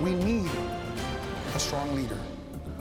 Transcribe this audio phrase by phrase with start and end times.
[0.00, 0.50] We need
[1.54, 2.18] a strong leader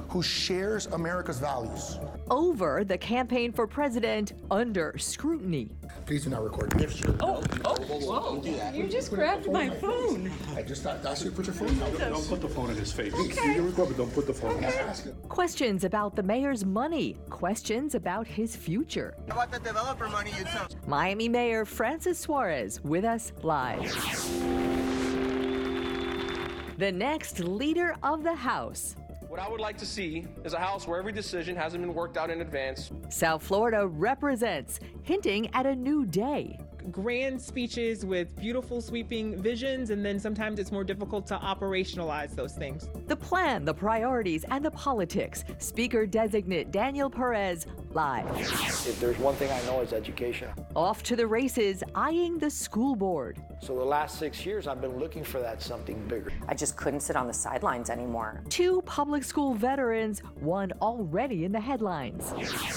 [0.10, 1.98] who shares America's values.
[2.30, 5.70] Over the campaign for president under scrutiny.
[6.06, 6.74] Please do not record.
[7.22, 8.72] Oh, oh, whoa.
[8.74, 10.32] You just grabbed my phone.
[10.56, 12.12] I just asked you to put your phone down.
[12.12, 13.14] Don't put the phone in his face.
[13.14, 13.24] Okay.
[13.24, 15.14] You can record, but don't put the phone in his face.
[15.28, 17.18] Questions about the mayor's money.
[17.30, 19.16] Questions about his future.
[19.30, 20.88] How about the developer money you took?
[20.88, 24.75] Miami Mayor Francis Suarez with us live.
[26.78, 28.98] The next leader of the House.
[29.30, 32.18] What I would like to see is a house where every decision hasn't been worked
[32.18, 32.92] out in advance.
[33.10, 36.60] South Florida represents, hinting at a new day.
[36.92, 42.54] grand speeches with beautiful sweeping visions and then sometimes it's more difficult to operationalize those
[42.54, 42.88] things.
[43.08, 45.44] The plan, the priorities, and the politics.
[45.58, 48.28] Speaker designate Daniel Perez live.
[48.40, 50.50] If there's one thing I know, it's education.
[50.76, 53.42] Off to the races, eyeing the school board.
[53.66, 56.32] So the last six years, I've been looking for that something bigger.
[56.48, 58.44] I just couldn't sit on the sidelines anymore.
[58.48, 62.30] Two public school veterans, one already in the headlines.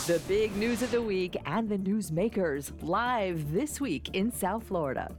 [0.06, 5.14] The big news of the week and the newsmakers live this week in South Florida.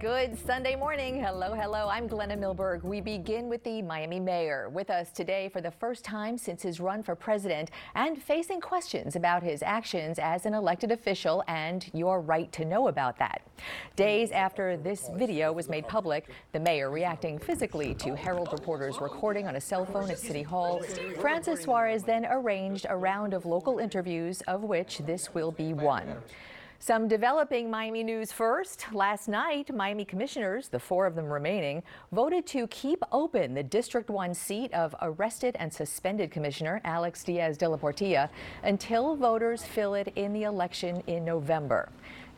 [0.00, 1.20] Good Sunday morning.
[1.20, 1.88] Hello, hello.
[1.88, 2.84] I'm Glenna Milberg.
[2.84, 6.78] We begin with the Miami mayor with us today for the first time since his
[6.78, 12.20] run for president and facing questions about his actions as an elected official and your
[12.20, 13.42] right to know about that.
[13.96, 19.48] Days after this video was made public, the mayor reacting physically to Herald reporters recording
[19.48, 20.80] on a cell phone at City Hall,
[21.20, 26.18] Francis Suarez then arranged a round of local interviews, of which this will be one.
[26.80, 28.86] Some developing Miami news first.
[28.92, 34.08] Last night, Miami commissioners, the four of them remaining, voted to keep open the District
[34.08, 38.30] 1 seat of arrested and suspended Commissioner Alex Diaz de la Portilla
[38.62, 41.88] until voters fill it in the election in November.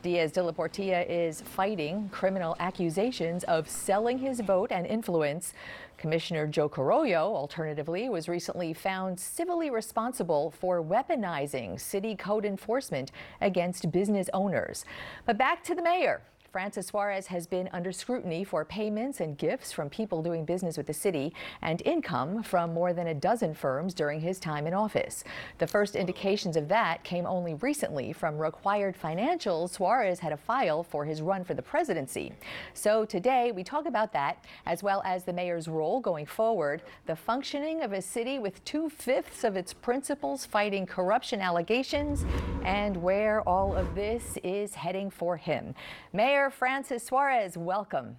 [0.01, 5.53] Diaz de la Portilla is fighting criminal accusations of selling his vote and influence.
[5.97, 13.11] Commissioner Joe Carollo, alternatively, was recently found civilly responsible for weaponizing city code enforcement
[13.41, 14.85] against business owners.
[15.27, 16.21] But back to the mayor.
[16.51, 20.85] Francis Suarez has been under scrutiny for payments and gifts from people doing business with
[20.85, 25.23] the city and income from more than a dozen firms during his time in office.
[25.59, 30.83] The first indications of that came only recently from required financials Suarez had a file
[30.83, 32.33] for his run for the presidency.
[32.73, 37.15] So today we talk about that as well as the mayor's role going forward, the
[37.15, 42.25] functioning of a city with two fifths of its principals fighting corruption allegations,
[42.65, 45.73] and where all of this is heading for him.
[46.11, 48.17] Mayor Francis Suarez, welcome.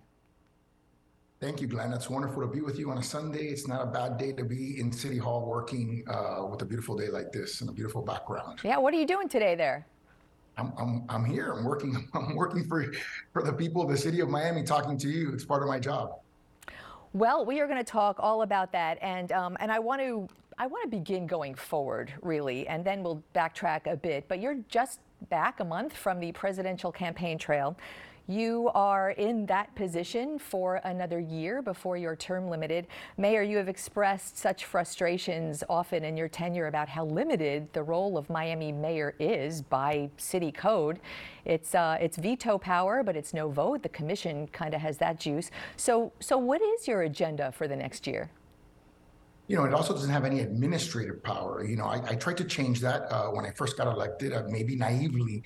[1.41, 1.93] Thank you, Glenn.
[1.93, 3.47] It's wonderful to be with you on a Sunday.
[3.47, 6.97] It's not a bad day to be in City Hall working uh, with a beautiful
[6.97, 8.61] day like this and a beautiful background.
[8.63, 9.85] Yeah, what are you doing today there?
[10.57, 11.53] I'm, I'm, I'm here.
[11.53, 12.09] I'm working.
[12.15, 12.93] I'm working for
[13.33, 14.63] for the people of the city of Miami.
[14.63, 15.33] Talking to you.
[15.33, 16.21] It's part of my job.
[17.13, 20.29] Well, we are going to talk all about that, and um, and I want to
[20.59, 24.29] I want to begin going forward, really, and then we'll backtrack a bit.
[24.29, 27.77] But you're just back a month from the presidential campaign trail.
[28.29, 32.87] You are in that position for another year before your term limited.
[33.19, 38.17] Mayor, you have expressed such frustrations often in your tenure about how limited the role
[38.17, 41.01] of Miami mayor is by city code.
[41.45, 43.83] It's uh, it's veto power, but it's no vote.
[43.83, 45.51] The commission kind of has that juice.
[45.77, 48.31] So so what is your agenda for the next year?
[49.49, 51.65] You know, it also doesn't have any administrative power.
[51.65, 54.45] You know, I, I tried to change that uh, when I first got elected, uh,
[54.49, 55.43] maybe naively,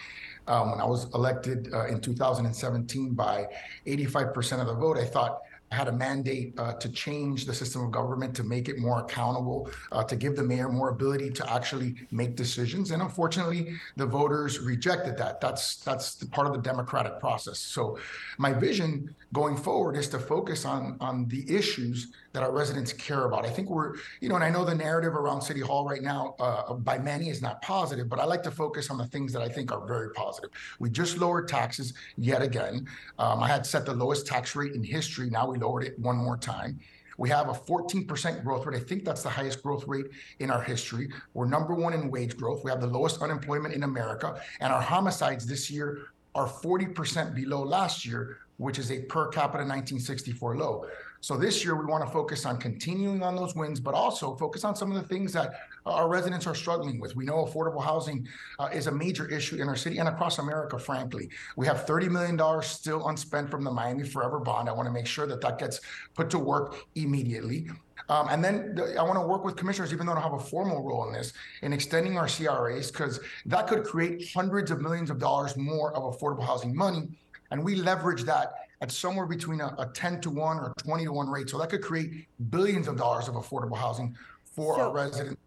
[0.46, 3.46] um, when I was elected uh, in 2017 by
[3.86, 4.98] 85% of the vote.
[4.98, 5.40] I thought
[5.72, 9.00] I had a mandate uh, to change the system of government to make it more
[9.00, 12.92] accountable, uh, to give the mayor more ability to actually make decisions.
[12.92, 15.40] And unfortunately, the voters rejected that.
[15.40, 17.58] That's that's part of the democratic process.
[17.58, 17.98] So,
[18.38, 23.26] my vision going forward is to focus on on the issues that our residents care
[23.26, 23.44] about.
[23.44, 26.34] I think we're, you know, and I know the narrative around City Hall right now
[26.40, 29.42] uh, by many is not positive, but I like to focus on the things that
[29.42, 30.48] I think are very positive.
[30.78, 32.88] We just lowered taxes yet again.
[33.18, 35.28] Um, I had set the lowest tax rate in history.
[35.28, 36.80] Now we lowered it one more time.
[37.18, 38.80] We have a 14% growth rate.
[38.80, 40.06] I think that's the highest growth rate
[40.38, 41.08] in our history.
[41.34, 42.64] We're number one in wage growth.
[42.64, 44.40] We have the lowest unemployment in America.
[44.60, 49.64] And our homicides this year are 40% below last year, which is a per capita
[49.64, 50.86] 1964 low.
[51.26, 54.62] So this year, we want to focus on continuing on those wins, but also focus
[54.62, 57.16] on some of the things that our residents are struggling with.
[57.16, 58.28] We know affordable housing
[58.60, 61.28] uh, is a major issue in our city and across America, frankly.
[61.56, 64.68] We have $30 million still unspent from the Miami Forever Bond.
[64.68, 65.80] I want to make sure that that gets
[66.14, 67.70] put to work immediately.
[68.08, 70.40] Um, and then the, I want to work with commissioners, even though I don't have
[70.40, 71.32] a formal role in this,
[71.62, 76.04] in extending our CRAs, because that could create hundreds of millions of dollars more of
[76.04, 77.08] affordable housing money.
[77.50, 81.12] And we leverage that at somewhere between a, a 10 to 1 or 20 to
[81.12, 81.50] 1 rate.
[81.50, 85.40] So that could create billions of dollars of affordable housing for So- our residents.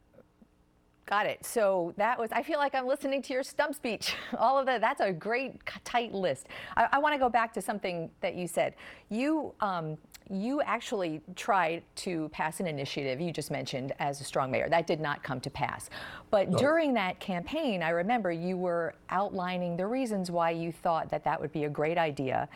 [1.06, 1.44] Got it.
[1.44, 4.14] So that was, I feel like I'm listening to your stump speech.
[4.38, 6.46] All of that, that's a great tight list.
[6.78, 8.76] I, I want to go back to something that you said.
[9.10, 9.98] You, um,
[10.30, 14.70] you actually tried to pass an initiative you just mentioned as a strong mayor.
[14.70, 15.90] That did not come to pass.
[16.30, 21.24] But during that campaign, I remember you were outlining the reasons why you thought that
[21.24, 22.48] that would be a great idea.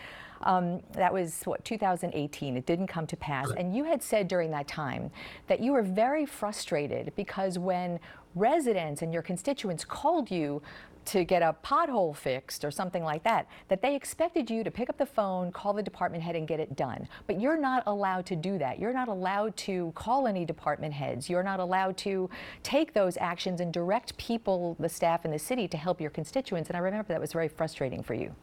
[0.43, 2.57] Um, that was what 2018.
[2.57, 5.11] It didn't come to pass, and you had said during that time
[5.47, 7.99] that you were very frustrated because when
[8.35, 10.61] residents and your constituents called you
[11.05, 14.89] to get a pothole fixed or something like that, that they expected you to pick
[14.89, 17.07] up the phone, call the department head, and get it done.
[17.27, 18.79] But you're not allowed to do that.
[18.79, 21.29] You're not allowed to call any department heads.
[21.29, 22.29] You're not allowed to
[22.63, 26.69] take those actions and direct people, the staff in the city, to help your constituents.
[26.69, 28.33] And I remember that was very frustrating for you.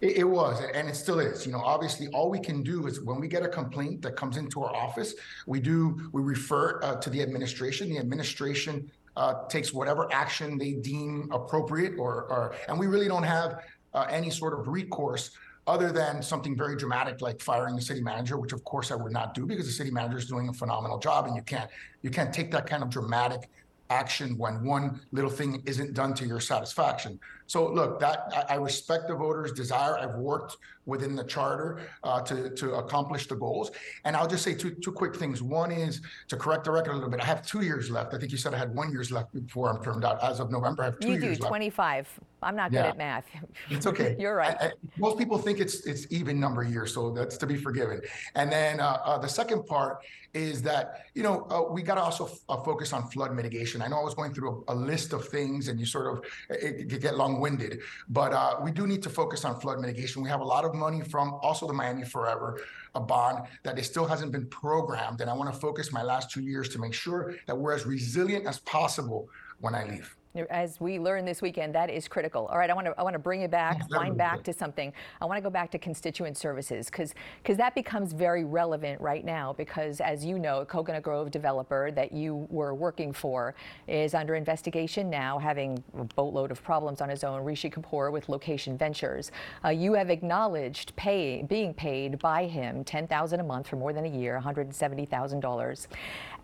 [0.00, 1.46] It, it was, and it still is.
[1.46, 4.36] You know, obviously, all we can do is when we get a complaint that comes
[4.36, 5.14] into our office,
[5.46, 7.88] we do we refer uh, to the administration.
[7.90, 13.24] The administration uh, takes whatever action they deem appropriate, or, or and we really don't
[13.24, 13.62] have
[13.94, 15.30] uh, any sort of recourse
[15.66, 19.12] other than something very dramatic like firing the city manager, which of course I would
[19.12, 21.70] not do because the city manager is doing a phenomenal job, and you can't
[22.02, 23.50] you can't take that kind of dramatic
[23.90, 27.18] action when one little thing isn't done to your satisfaction.
[27.50, 29.98] So look, that I, respect the voters' desire.
[29.98, 30.56] I've worked
[30.86, 33.72] within the charter uh, to to accomplish the goals.
[34.04, 35.42] And I'll just say two two quick things.
[35.42, 37.20] One is to correct the record a little bit.
[37.20, 38.14] I have two years left.
[38.14, 40.22] I think you said I had one year's left before I'm termed out.
[40.22, 41.48] As of November, I have two You do years left.
[41.48, 42.20] 25.
[42.42, 43.26] I'm not good at math.
[43.68, 44.14] It's okay.
[44.18, 44.56] You're right.
[44.60, 48.00] I- I- most people think it's it's even number years, so that's to be forgiven.
[48.36, 49.98] And then uh, uh, the second part
[50.32, 50.84] is that
[51.16, 53.82] you know uh, we got to also f- uh, focus on flood mitigation.
[53.82, 56.24] I know I was going through a, a list of things, and you sort of
[56.48, 60.22] it, it could get long-winded, but uh, we do need to focus on flood mitigation.
[60.22, 62.60] We have a lot of money from also the Miami Forever
[62.94, 66.30] a bond that it still hasn't been programmed, and I want to focus my last
[66.30, 69.28] two years to make sure that we're as resilient as possible
[69.60, 70.16] when I leave.
[70.48, 72.46] As we learned this weekend, that is critical.
[72.46, 74.92] All right, I want to I want to bring it back, wind back to something.
[75.20, 79.24] I want to go back to constituent services because because that becomes very relevant right
[79.24, 83.56] now because as you know, Coconut Grove developer that you were working for
[83.88, 87.42] is under investigation now, having a boatload of problems on his own.
[87.42, 89.32] Rishi Kapoor with Location Ventures.
[89.64, 93.92] Uh, you have acknowledged pay being paid by him ten thousand a month for more
[93.92, 95.88] than a year, one hundred seventy thousand dollars,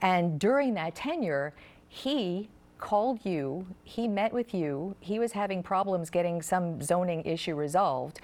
[0.03, 1.55] and during that tenure,
[1.89, 7.55] he called you, he met with you, he was having problems getting some zoning issue
[7.55, 8.21] resolved,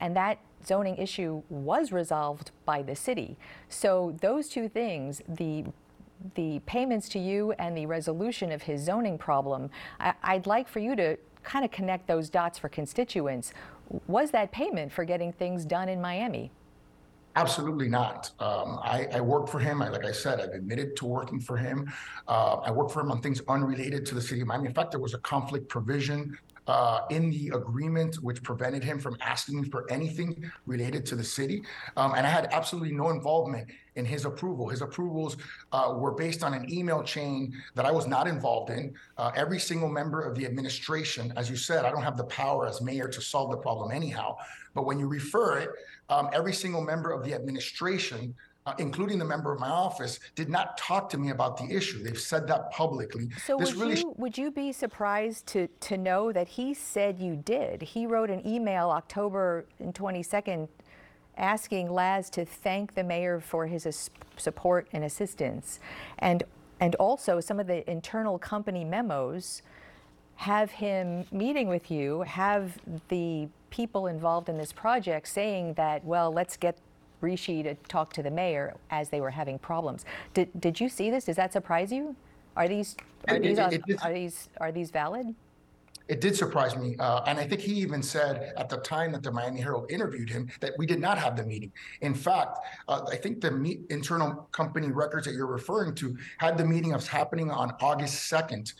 [0.00, 3.36] and that zoning issue was resolved by the city.
[3.68, 5.64] So those two things, the
[6.34, 10.78] the payments to you and the resolution of his zoning problem, I, I'd like for
[10.78, 13.54] you to kind of connect those dots for constituents.
[14.06, 16.50] Was that payment for getting things done in Miami?
[17.36, 18.32] Absolutely not.
[18.40, 19.82] Um, I, I work for him.
[19.82, 21.90] I, like I said, I've admitted to working for him.
[22.26, 24.66] Uh, I work for him on things unrelated to the city of Miami.
[24.66, 26.36] In fact, there was a conflict provision
[26.66, 31.24] uh, in the agreement which prevented him from asking me for anything related to the
[31.24, 31.62] city.
[31.96, 34.68] Um, and I had absolutely no involvement in his approval.
[34.68, 35.36] His approvals
[35.72, 38.94] uh, were based on an email chain that I was not involved in.
[39.16, 42.66] Uh, every single member of the administration, as you said, I don't have the power
[42.66, 44.36] as mayor to solve the problem anyhow.
[44.74, 45.70] But when you refer it,
[46.10, 48.34] um, every single member of the administration,
[48.66, 52.02] uh, including the member of my office, did not talk to me about the issue.
[52.02, 53.28] They've said that publicly.
[53.46, 57.18] So this would really you would you be surprised to to know that he said
[57.18, 57.80] you did?
[57.80, 60.68] He wrote an email October 22nd
[61.36, 65.78] asking Laz to thank the mayor for his support and assistance.
[66.18, 66.42] And
[66.80, 69.62] and also some of the internal company memos
[70.36, 76.30] have him meeting with you, have the people involved in this project saying that, well,
[76.32, 76.76] let's get
[77.20, 80.04] Rishi to talk to the mayor as they were having problems.
[80.34, 81.24] Did, did you see this?
[81.26, 82.16] Does that surprise you?
[82.56, 82.96] Are these
[83.28, 85.34] are It- these it- are, it are these are these valid?
[86.08, 86.96] It did surprise me.
[86.98, 90.28] Uh, and I think he even said at the time that the Miami Herald interviewed
[90.28, 91.70] him that we did not have the meeting.
[92.00, 92.58] In fact,
[92.88, 96.94] uh, I think the meet, internal company records that you're referring to had the meeting
[96.94, 98.72] of happening on August 2nd.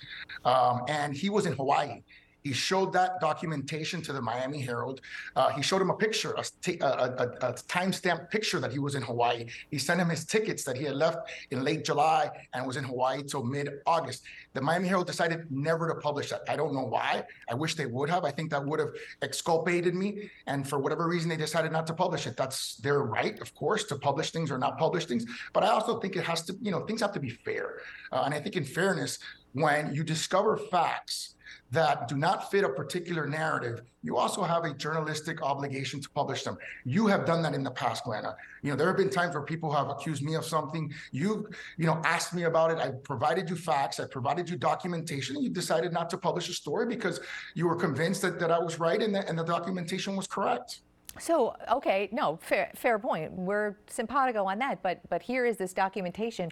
[0.44, 2.02] Um, and he was in Hawaii.
[2.42, 5.00] He showed that documentation to the Miami Herald.
[5.36, 8.78] Uh, he showed him a picture, a, sta- a, a, a timestamped picture that he
[8.78, 9.46] was in Hawaii.
[9.70, 12.84] He sent him his tickets that he had left in late July and was in
[12.84, 14.22] Hawaii till mid-August.
[14.52, 16.42] The Miami Herald decided never to publish that.
[16.48, 17.24] I don't know why.
[17.48, 18.24] I wish they would have.
[18.24, 18.90] I think that would have
[19.22, 20.30] exculpated me.
[20.46, 22.36] And for whatever reason, they decided not to publish it.
[22.36, 25.24] That's their right, of course, to publish things or not publish things.
[25.52, 27.80] But I also think it has to, you know, things have to be fair.
[28.10, 29.18] Uh, and I think in fairness,
[29.52, 31.34] when you discover facts
[31.70, 36.42] that do not fit a particular narrative, you also have a journalistic obligation to publish
[36.42, 36.56] them.
[36.84, 38.36] You have done that in the past, Glenna.
[38.62, 40.92] You know, there have been times where people have accused me of something.
[41.12, 42.78] You've, you know, asked me about it.
[42.78, 44.00] I provided you facts.
[44.00, 45.36] I provided you documentation.
[45.36, 47.20] And you decided not to publish a story because
[47.54, 50.80] you were convinced that, that I was right and, that, and the documentation was correct.
[51.18, 53.32] So, okay, no, fair, fair point.
[53.32, 56.50] We're simpatico on that, but but here is this documentation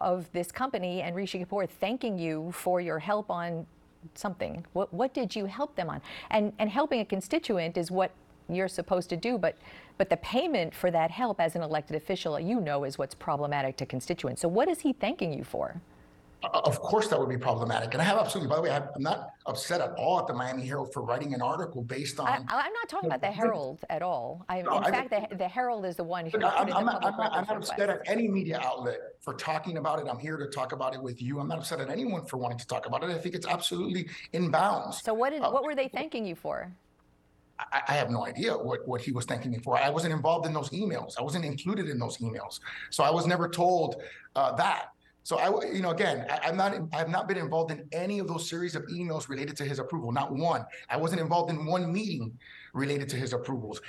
[0.00, 3.66] of this company and Rishi Kapoor thanking you for your help on
[4.14, 4.66] something.
[4.72, 6.00] What what did you help them on?
[6.30, 8.12] And and helping a constituent is what
[8.48, 9.56] you're supposed to do, but
[9.98, 13.76] but the payment for that help as an elected official, you know, is what's problematic
[13.76, 14.40] to constituents.
[14.40, 15.80] So what is he thanking you for?
[16.42, 17.92] Of course, that would be problematic.
[17.92, 20.66] And I have absolutely, by the way, I'm not upset at all at the Miami
[20.66, 22.28] Herald for writing an article based on.
[22.28, 24.44] I, am not talking about the Herald at all.
[24.48, 27.04] I, No, in I- fact, the, the Herald is the one who I'm, I'm not,
[27.04, 30.06] I'm not, I'm not upset at any media outlet for talking about it.
[30.08, 31.40] I'm here to talk about it with you.
[31.40, 33.10] I'm not upset at anyone for wanting to talk about it.
[33.10, 35.02] I think it's absolutely in bounds.
[35.02, 36.72] So what did Uh, what were they thanking you for?
[37.58, 39.76] I, I have no idea what, what he was thanking me for.
[39.76, 41.18] I wasn't involved in those emails.
[41.18, 42.60] I wasn't included in those emails.
[42.88, 43.96] So I was never told
[44.36, 44.86] uh, that.
[45.22, 48.18] So I, you know, again, I, I'm not, I have not been involved in any
[48.18, 50.12] of those series of emails related to his approval.
[50.12, 50.64] Not one.
[50.88, 52.32] I wasn't involved in one meeting
[52.72, 53.80] related to his approvals.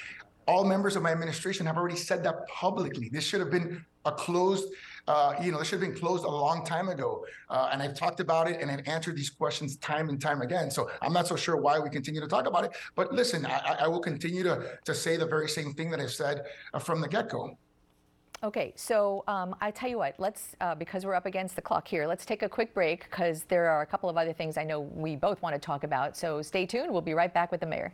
[0.48, 3.10] All members of my administration have already said that publicly.
[3.10, 4.66] This should have been a closed,
[5.08, 7.24] uh, you know, this should have been closed a long time ago.
[7.50, 10.70] Uh, and I've talked about it and I've answered these questions time and time again.
[10.72, 12.72] So I'm not so sure why we continue to talk about it.
[12.96, 16.00] But listen, I, I- I will continue to to say the very same thing that
[16.00, 16.42] I've said
[16.74, 17.58] uh, from the get go.
[18.44, 21.88] Okay, so um, I tell you what, let's, uh, because we're up against the clock
[21.88, 24.64] here, let's take a quick break because there are a couple of other things I
[24.64, 26.18] know we both want to talk about.
[26.18, 26.92] So stay tuned.
[26.92, 27.94] We'll be right back with the mayor.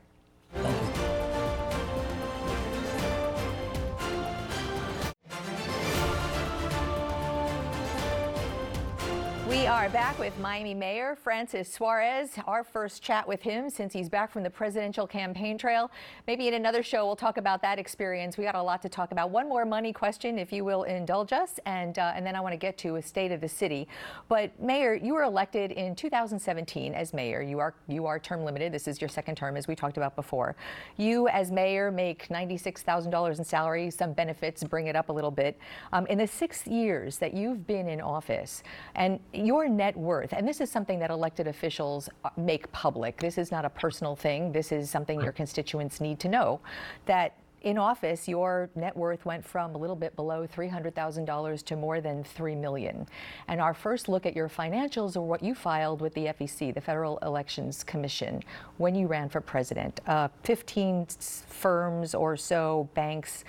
[9.57, 12.29] We are back with Miami Mayor Francis Suarez.
[12.45, 15.89] Our first chat with him since he's back from the presidential campaign trail.
[16.27, 18.37] Maybe in another show we'll talk about that experience.
[18.37, 19.31] We got a lot to talk about.
[19.31, 22.53] One more money question, if you will indulge us, and uh, and then I want
[22.53, 23.87] to get to a state of the city.
[24.29, 27.41] But Mayor, you were elected in 2017 as mayor.
[27.41, 28.71] You are you are term limited.
[28.71, 30.55] This is your second term, as we talked about before.
[30.97, 33.89] You, as mayor, make $96,000 in salary.
[33.89, 35.57] Some benefits bring it up a little bit.
[35.93, 38.61] Um, in the six years that you've been in office,
[38.93, 43.17] and your net worth, and this is something that elected officials uh, make public.
[43.17, 44.51] This is not a personal thing.
[44.51, 46.59] This is something your constituents need to know.
[47.05, 52.01] That in office, your net worth went from a little bit below $300,000 to more
[52.01, 53.07] than 3 million.
[53.47, 56.81] And our first look at your financials are what you filed with the FEC, the
[56.81, 58.43] Federal Elections Commission,
[58.77, 60.01] when you ran for president.
[60.07, 63.43] Uh, 15 s- firms or so, banks,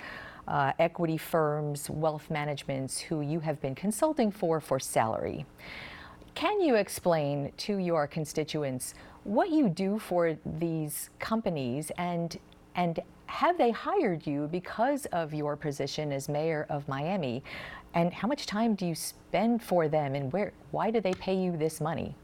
[0.49, 5.45] uh, equity firms, wealth managements who you have been consulting for for salary.
[6.33, 12.37] Can you explain to your constituents what you do for these companies and
[12.75, 17.43] and have they hired you because of your position as mayor of Miami?
[17.93, 21.35] And how much time do you spend for them and where why do they pay
[21.35, 22.15] you this money?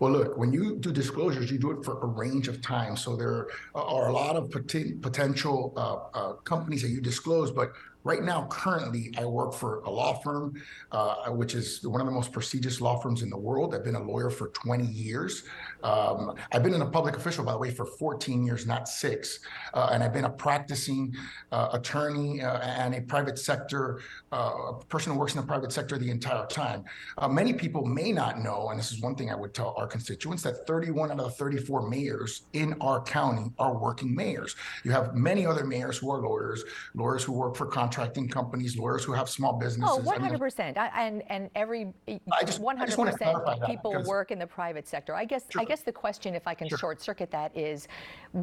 [0.00, 2.96] Well, look, when you do disclosures, you do it for a range of time.
[2.96, 7.72] So there are a lot of poten- potential uh, uh, companies that you disclose, but
[8.04, 10.54] right now, currently, I work for a law firm,
[10.92, 13.74] uh, which is one of the most prestigious law firms in the world.
[13.74, 15.44] I've been a lawyer for 20 years.
[15.82, 19.40] Um, I've been in a public official, by the way, for 14 years, not six.
[19.74, 21.14] Uh, and I've been a practicing
[21.52, 24.00] uh, attorney uh, and a private sector
[24.32, 26.84] uh, person who works in the private sector the entire time.
[27.18, 29.86] Uh, many people may not know, and this is one thing I would tell our
[29.86, 34.56] constituents, that 31 out of the 34 mayors in our county are working mayors.
[34.84, 36.64] You have many other mayors who are lawyers,
[36.94, 39.98] lawyers who work for contracting companies, lawyers who have small businesses.
[39.98, 40.76] Oh, 100%.
[40.76, 44.46] I, and and every I just- I just wanna 100% people because- work in the
[44.46, 45.14] private sector.
[45.14, 46.78] I guess I guess the question if I can Sure.
[46.78, 47.88] short circuit that is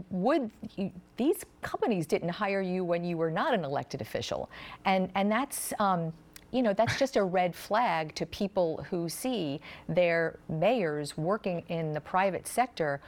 [0.09, 4.49] would you, these companies didn't hire you when you were not an elected official.
[4.85, 6.11] And and that's um,
[6.51, 9.59] you know, that's just a red flag to people who see
[9.89, 13.01] their mayors working in the private sector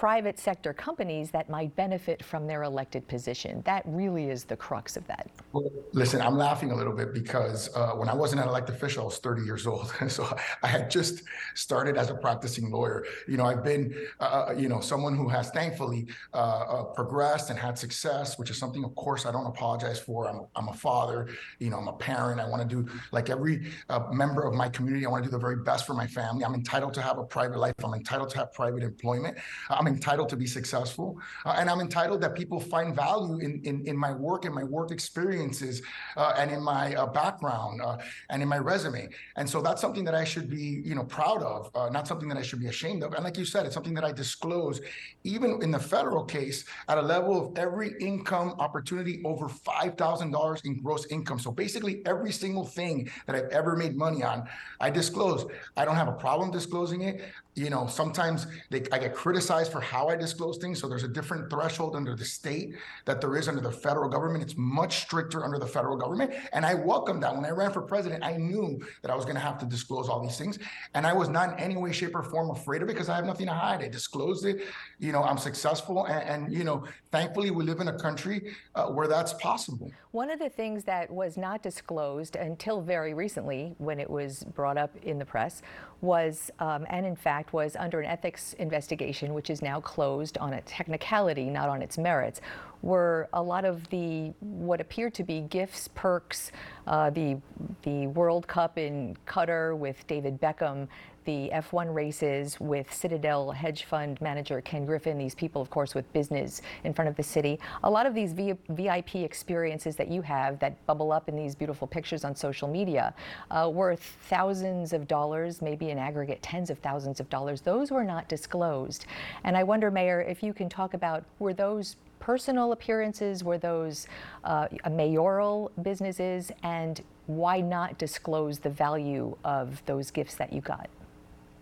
[0.00, 3.60] private sector companies that might benefit from their elected position.
[3.66, 5.28] That really is the crux of that.
[5.52, 9.02] Well, listen, I'm laughing a little bit because uh, when I wasn't an elected official,
[9.02, 9.92] I was 30 years old.
[10.08, 10.26] so
[10.62, 13.04] I had just started as a practicing lawyer.
[13.28, 17.58] You know, I've been, uh, you know, someone who has thankfully uh, uh, progressed and
[17.58, 20.30] had success, which is something, of course, I don't apologize for.
[20.30, 21.28] I'm, I'm a father,
[21.58, 22.40] you know, I'm a parent.
[22.40, 25.32] I want to do, like every uh, member of my community, I want to do
[25.32, 26.42] the very best for my family.
[26.42, 27.74] I'm entitled to have a private life.
[27.84, 29.36] I'm entitled to have private employment.
[29.68, 33.86] I'm entitled to be successful, uh, and I'm entitled that people find value in in,
[33.86, 35.82] in my work and my work experiences
[36.16, 37.98] uh, and in my uh, background uh,
[38.30, 39.08] and in my resume.
[39.36, 42.28] And so that's something that I should be, you know, proud of, uh, not something
[42.28, 43.14] that I should be ashamed of.
[43.14, 44.80] And like you said, it's something that I disclose,
[45.24, 50.30] even in the federal case, at a level of every income opportunity over five thousand
[50.30, 51.38] dollars in gross income.
[51.38, 54.48] So basically, every single thing that I've ever made money on,
[54.80, 55.46] I disclose.
[55.76, 57.22] I don't have a problem disclosing it
[57.54, 60.80] you know, sometimes they, I get criticized for how I disclose things.
[60.80, 62.74] So there's a different threshold under the state
[63.04, 64.42] that there is under the federal government.
[64.42, 66.32] It's much stricter under the federal government.
[66.52, 67.34] And I welcome that.
[67.34, 70.08] When I ran for president, I knew that I was going to have to disclose
[70.08, 70.58] all these things.
[70.94, 73.16] And I was not in any way, shape, or form afraid of it because I
[73.16, 73.82] have nothing to hide.
[73.82, 74.66] I disclosed it.
[74.98, 76.06] You know, I'm successful.
[76.06, 79.90] And, and you know, thankfully, we live in a country uh, where that's possible.
[80.12, 84.76] One of the things that was not disclosed until very recently, when it was brought
[84.76, 85.62] up in the press,
[86.02, 90.54] was, um, and in fact was under an ethics investigation, which is now closed on
[90.54, 92.40] a technicality, not on its merits,
[92.82, 96.52] were a lot of the what appeared to be gifts, perks,
[96.86, 97.36] uh, the
[97.82, 100.88] the World Cup in Qatar with David Beckham,
[101.24, 106.10] the F1 races with Citadel hedge fund manager Ken Griffin, these people, of course, with
[106.12, 107.58] business in front of the city.
[107.84, 111.86] A lot of these VIP experiences that you have that bubble up in these beautiful
[111.86, 113.14] pictures on social media
[113.50, 117.60] uh, worth thousands of dollars, maybe in aggregate tens of thousands of dollars.
[117.60, 119.06] Those were not disclosed.
[119.44, 123.42] And I wonder, Mayor, if you can talk about were those personal appearances?
[123.42, 124.06] Were those
[124.44, 126.52] uh, mayoral businesses?
[126.62, 130.88] And why not disclose the value of those gifts that you got?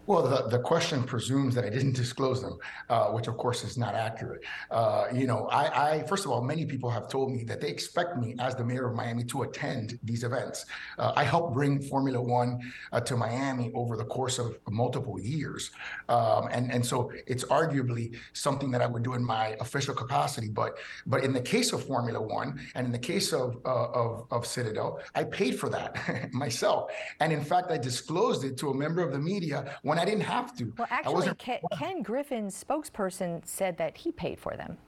[0.08, 2.56] Well, the, the question presumes that I didn't disclose them,
[2.88, 4.42] uh, which of course is not accurate.
[4.70, 7.68] Uh, you know, I, I, first of all, many people have told me that they
[7.68, 10.64] expect me as the mayor of Miami to attend these events.
[10.98, 12.58] Uh, I helped bring Formula One
[12.90, 15.72] uh, to Miami over the course of multiple years,
[16.08, 20.48] um, and and so it's arguably something that I would do in my official capacity.
[20.48, 24.26] But but in the case of Formula One and in the case of uh, of,
[24.30, 28.74] of Citadel, I paid for that myself, and in fact, I disclosed it to a
[28.74, 30.72] member of the media when I didn't have to.
[30.78, 34.78] Well, actually, Ken, Ken Griffin's spokesperson said that he paid for them.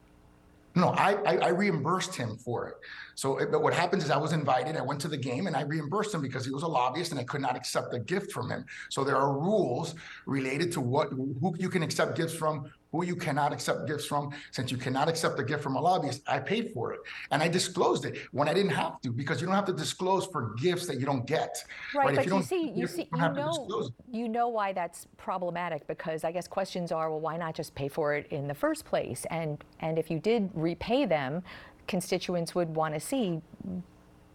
[0.76, 2.74] No, I, I, I reimbursed him for it.
[3.16, 4.76] So, it, but what happens is I was invited.
[4.76, 7.18] I went to the game and I reimbursed him because he was a lobbyist and
[7.18, 8.64] I could not accept a gift from him.
[8.88, 9.96] So there are rules
[10.26, 14.30] related to what who you can accept gifts from, who you cannot accept gifts from.
[14.50, 17.00] Since you cannot accept a gift from a lobbyist, I paid for it
[17.30, 20.26] and I disclosed it when I didn't have to because you don't have to disclose
[20.26, 21.64] for gifts that you don't get.
[21.94, 22.16] Right, right?
[22.16, 26.32] but you, you see, you see, you know, you know why that's problematic because I
[26.32, 29.26] guess questions are, well, why not just pay for it in the first place?
[29.30, 31.42] And and if you did repay them,
[31.86, 33.40] constituents would want to see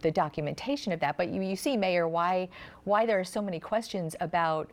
[0.00, 1.16] the documentation of that.
[1.16, 2.48] But you, you see, Mayor, why
[2.84, 4.70] why there are so many questions about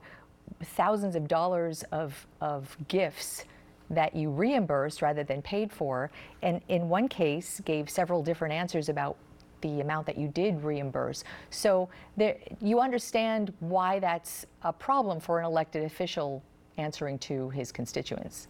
[0.63, 3.45] thousands of dollars of of gifts
[3.93, 8.89] that you reimbursed rather than paid for, and in one case gave several different answers
[8.89, 9.17] about
[9.61, 11.23] the amount that you did reimburse.
[11.49, 16.43] So there, you understand why that's a problem for an elected official
[16.77, 18.47] answering to his constituents.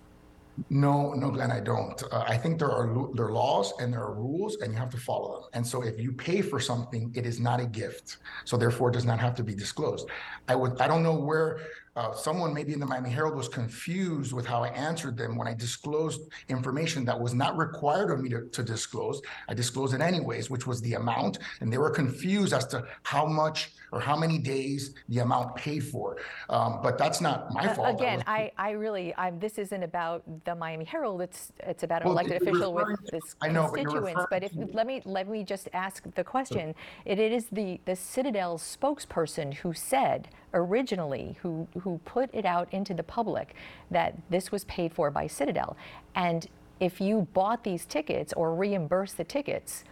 [0.70, 2.02] No, no, Glenn, I don't.
[2.12, 4.92] Uh, I think there are there are laws and there are rules, and you have
[4.92, 5.50] to follow them.
[5.54, 8.18] And so, if you pay for something, it is not a gift.
[8.46, 10.08] So, therefore, it does not have to be disclosed.
[10.48, 10.80] I would.
[10.80, 11.60] I don't know where
[11.96, 15.48] uh, someone maybe in the Miami Herald was confused with how I answered them when
[15.48, 19.22] I disclosed information that was not required of me to, to disclose.
[19.48, 23.26] I disclosed it anyways, which was the amount, and they were confused as to how
[23.26, 26.18] much or how many days the amount paid for.
[26.50, 27.88] Um, but that's not my fault.
[27.88, 31.22] Uh, again, was- I, I really, I, this isn't about the Miami Herald.
[31.22, 34.26] It's it's about an well, elected official with this I know, constituents.
[34.32, 36.74] But, but if let me let me just ask the question.
[37.06, 42.68] It, it is the the Citadel spokesperson who said originally who, who put it out
[42.72, 43.56] into the public
[43.92, 45.76] that this was paid for by Citadel.
[46.16, 46.48] And
[46.80, 49.84] if you bought these tickets or reimbursed the tickets,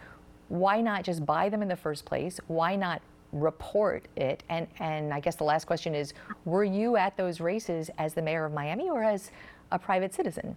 [0.48, 2.38] why not just buy them in the first place?
[2.46, 3.00] Why not
[3.32, 4.42] report it?
[4.50, 6.12] And, and I guess the last question is
[6.44, 9.30] were you at those races as the mayor of Miami or as
[9.70, 10.54] a private citizen?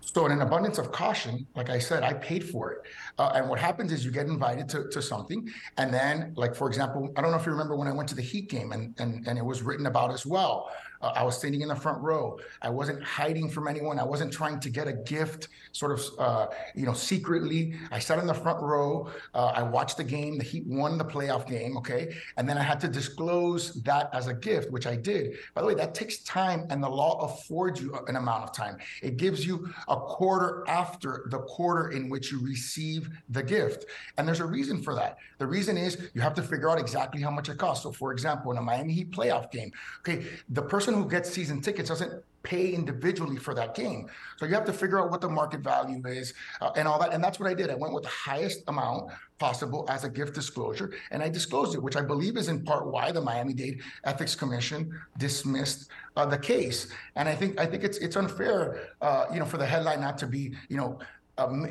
[0.00, 2.78] So, in an abundance of caution, like I said, I paid for it.
[3.18, 5.48] Uh, and what happens is you get invited to, to something.
[5.76, 8.14] And then, like, for example, I don't know if you remember when I went to
[8.14, 10.70] the Heat game and, and, and it was written about as well.
[11.00, 12.38] Uh, I was sitting in the front row.
[12.62, 13.98] I wasn't hiding from anyone.
[13.98, 17.74] I wasn't trying to get a gift sort of, uh, you know, secretly.
[17.90, 19.10] I sat in the front row.
[19.34, 20.38] Uh, I watched the game.
[20.38, 21.76] The Heat won the playoff game.
[21.76, 22.14] Okay.
[22.36, 25.38] And then I had to disclose that as a gift, which I did.
[25.54, 28.78] By the way, that takes time and the law affords you an amount of time.
[29.02, 33.86] It gives you a quarter after the quarter in which you receive the gift.
[34.16, 35.18] And there's a reason for that.
[35.38, 37.84] The reason is you have to figure out exactly how much it costs.
[37.84, 41.30] So, for example, in a Miami Heat playoff game, okay, the person person who gets
[41.30, 44.08] season tickets doesn't pay individually for that game.
[44.38, 47.12] So you have to figure out what the market value is uh, and all that.
[47.12, 47.68] And that's what I did.
[47.68, 51.82] I went with the highest amount possible as a gift disclosure, and I disclosed it,
[51.82, 56.88] which I believe is in part why the Miami-Dade Ethics Commission dismissed uh, the case.
[57.16, 60.16] And I think I think it's it's unfair, uh, you know, for the headline not
[60.18, 60.98] to be, you know,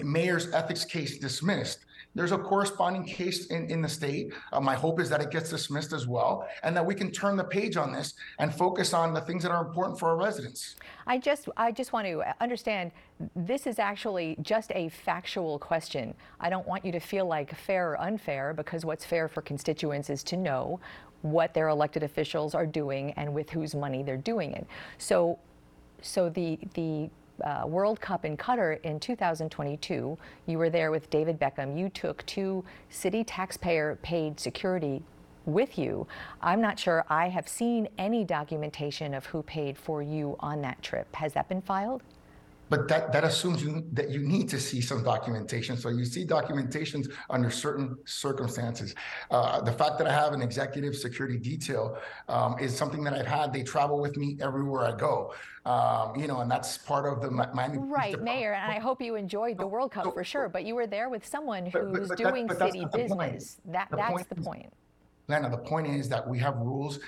[0.04, 1.80] mayor's ethics case dismissed.
[2.18, 4.34] There's a corresponding case in, in the state.
[4.52, 7.38] Uh, my hope is that it gets dismissed as well, and that we can turn
[7.38, 10.78] the page on this and focus on the things that are important for our residents.
[11.06, 12.92] I just, I just want to understand.
[13.36, 16.16] This is actually just a factual question.
[16.40, 20.10] I don't want you to feel like fair or unfair, because what's fair for constituents
[20.10, 20.80] is to know
[21.22, 24.66] what their elected officials are doing and with whose money they're doing it.
[24.98, 25.38] So,
[26.02, 27.12] so the the
[27.44, 30.18] uh, World Cup in Qatar in 2022.
[30.46, 31.78] You were there with David Beckham.
[31.78, 35.04] You took two city taxpayer paid security
[35.46, 36.06] with you.
[36.42, 40.82] I'm not sure I have seen any documentation of who paid for you on that
[40.84, 41.16] trip.
[41.16, 42.04] Has that been filed?
[42.70, 45.78] But that that assumes you that you need to see some documentation.
[45.78, 48.96] So you see documentations under certain circumstances.
[49.32, 53.28] Uh, the fact that I have an executive security detail um, is something that I've
[53.28, 53.54] had.
[53.54, 55.34] They travel with me everywhere I go.
[55.66, 57.78] Um, you know, and that's part of the Miami.
[57.78, 60.48] Right, Mayor, and I hope you enjoyed the World Cup so, for sure.
[60.48, 63.58] But you were there with someone who's but, but, doing that, city business.
[63.66, 64.72] That the that's the point.
[65.28, 67.00] Lana, the point is that we have rules,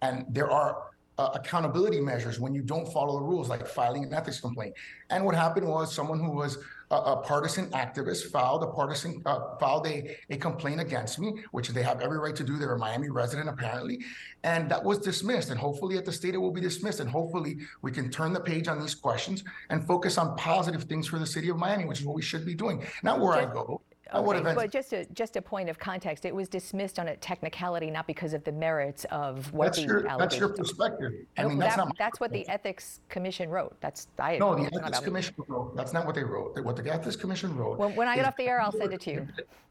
[0.00, 0.84] and there are
[1.18, 4.74] uh, accountability measures when you don't follow the rules, like filing an ethics complaint.
[5.10, 6.58] And what happened was someone who was
[6.90, 11.68] a, a partisan activist filed a partisan uh, filed a, a complaint against me, which
[11.70, 12.58] they have every right to do.
[12.58, 14.04] They're a Miami resident apparently,
[14.44, 15.50] and that was dismissed.
[15.50, 17.00] And hopefully, at the state, it will be dismissed.
[17.00, 21.06] And hopefully, we can turn the page on these questions and focus on positive things
[21.06, 23.46] for the city of Miami, which is what we should be doing, not where I
[23.46, 23.80] go.
[24.14, 27.90] Okay, but just a just a point of context, it was dismissed on a technicality,
[27.90, 31.12] not because of the merits of what that's the your, That's your perspective.
[31.36, 31.96] I mean, that's that, not.
[31.98, 33.76] That's what the ethics commission wrote.
[33.80, 34.38] That's I.
[34.38, 35.76] No, the ethics commission wrote.
[35.76, 36.58] That's not what they wrote.
[36.62, 37.78] What the ethics commission wrote.
[37.78, 39.28] When, when I get off the air, I'll send it to you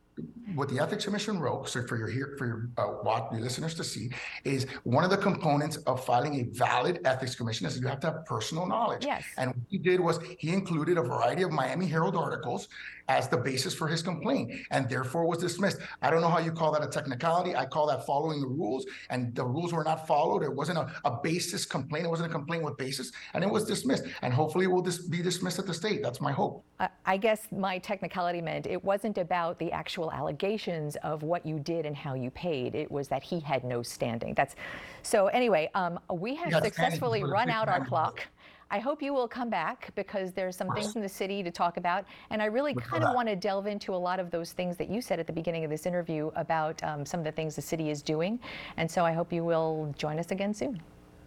[0.54, 3.74] what the ethics commission wrote so for your here for your uh, watch, your listeners
[3.76, 4.10] to see
[4.46, 8.08] is one of the components of filing a valid ethics commission is you have to
[8.08, 11.86] have personal knowledge yes and what he did was he included a variety of miami
[11.86, 12.70] herald articles
[13.08, 16.52] as the basis for his complaint and therefore was dismissed i don't know how you
[16.52, 20.08] call that a technicality i call that following the rules and the rules were not
[20.08, 23.50] followed it wasn't a, a basis complaint it wasn't a complaint with basis and it
[23.50, 26.64] was dismissed and hopefully it will dis- be dismissed at the state that's my hope
[27.06, 31.86] I guess my technicality meant it wasn't about the actual allegations of what you did
[31.86, 32.76] and how you paid.
[32.76, 34.34] It was that he had no standing.
[34.34, 34.56] That's
[35.02, 35.28] so.
[35.28, 38.28] Anyway, um, we have successfully run out our clock.
[38.72, 41.78] I hope you will come back because there's some things in the city to talk
[41.78, 42.06] about.
[42.30, 44.90] And I really kind of want to delve into a lot of those things that
[44.90, 47.62] you said at the beginning of this interview about um, some of the things the
[47.62, 48.40] city is doing.
[48.78, 50.82] And so I hope you will join us again soon.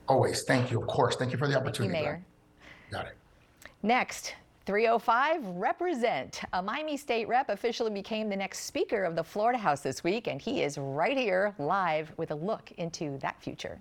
[0.08, 0.42] Always.
[0.42, 0.80] Thank you.
[0.80, 1.16] Of course.
[1.16, 1.94] Thank you for the opportunity.
[1.94, 2.24] Thank you, Mayor.
[2.90, 3.16] Got it.
[3.82, 4.34] Next,
[4.66, 6.42] 305 Represent.
[6.52, 10.26] A Miami State rep officially became the next Speaker of the Florida House this week,
[10.26, 13.78] and he is right here live with a look into that future.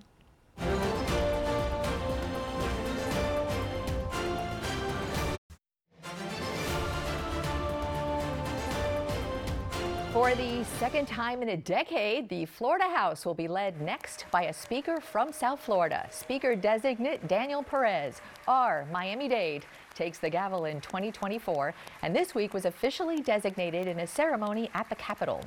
[10.18, 14.46] For the second time in a decade, the Florida House will be led next by
[14.46, 16.08] a speaker from South Florida.
[16.10, 22.52] Speaker designate Daniel Perez, our Miami Dade, takes the gavel in 2024 and this week
[22.52, 25.40] was officially designated in a ceremony at the Capitol.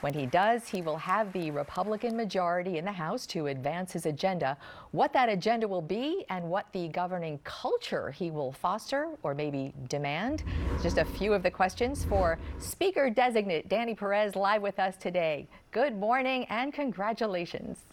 [0.00, 4.06] When he does, he will have the Republican majority in the House to advance his
[4.06, 4.56] agenda.
[4.92, 9.74] What that agenda will be and what the governing culture he will foster or maybe
[9.88, 10.42] demand.
[10.82, 15.46] Just a few of the questions for Speaker designate Danny Perez live with us today.
[15.70, 17.84] Good morning and congratulations.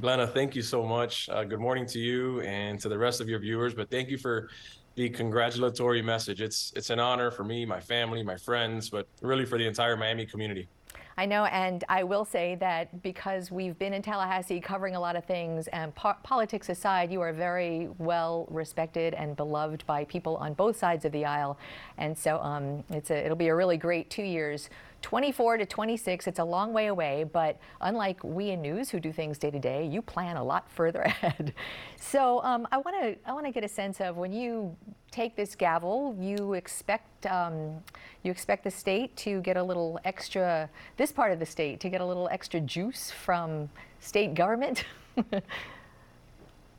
[0.00, 1.28] Glenna, thank you so much.
[1.28, 4.18] Uh, good morning to you and to the rest of your viewers, but thank you
[4.18, 4.48] for
[4.94, 6.40] the congratulatory message.
[6.40, 9.96] It's it's an honor for me, my family, my friends, but really for the entire
[9.96, 10.68] Miami community.
[11.16, 15.14] I know, and I will say that because we've been in Tallahassee covering a lot
[15.14, 20.36] of things, and po politics aside, you are very well respected and beloved by people
[20.36, 21.58] on both sides of the aisle,
[21.98, 24.70] and so um, it's a, it'll be a really great two years
[25.02, 29.12] 24 to 26, it's a long way away, but unlike we in news who do
[29.12, 31.52] things day to day, you plan a lot further ahead.
[32.00, 34.74] So um, I want to I want to get a sense of when you
[35.10, 37.82] take this gavel, you expect um,
[38.22, 41.88] you expect the state to get a little extra, this part of the state to
[41.88, 43.68] get a little extra juice from
[44.00, 44.84] state government.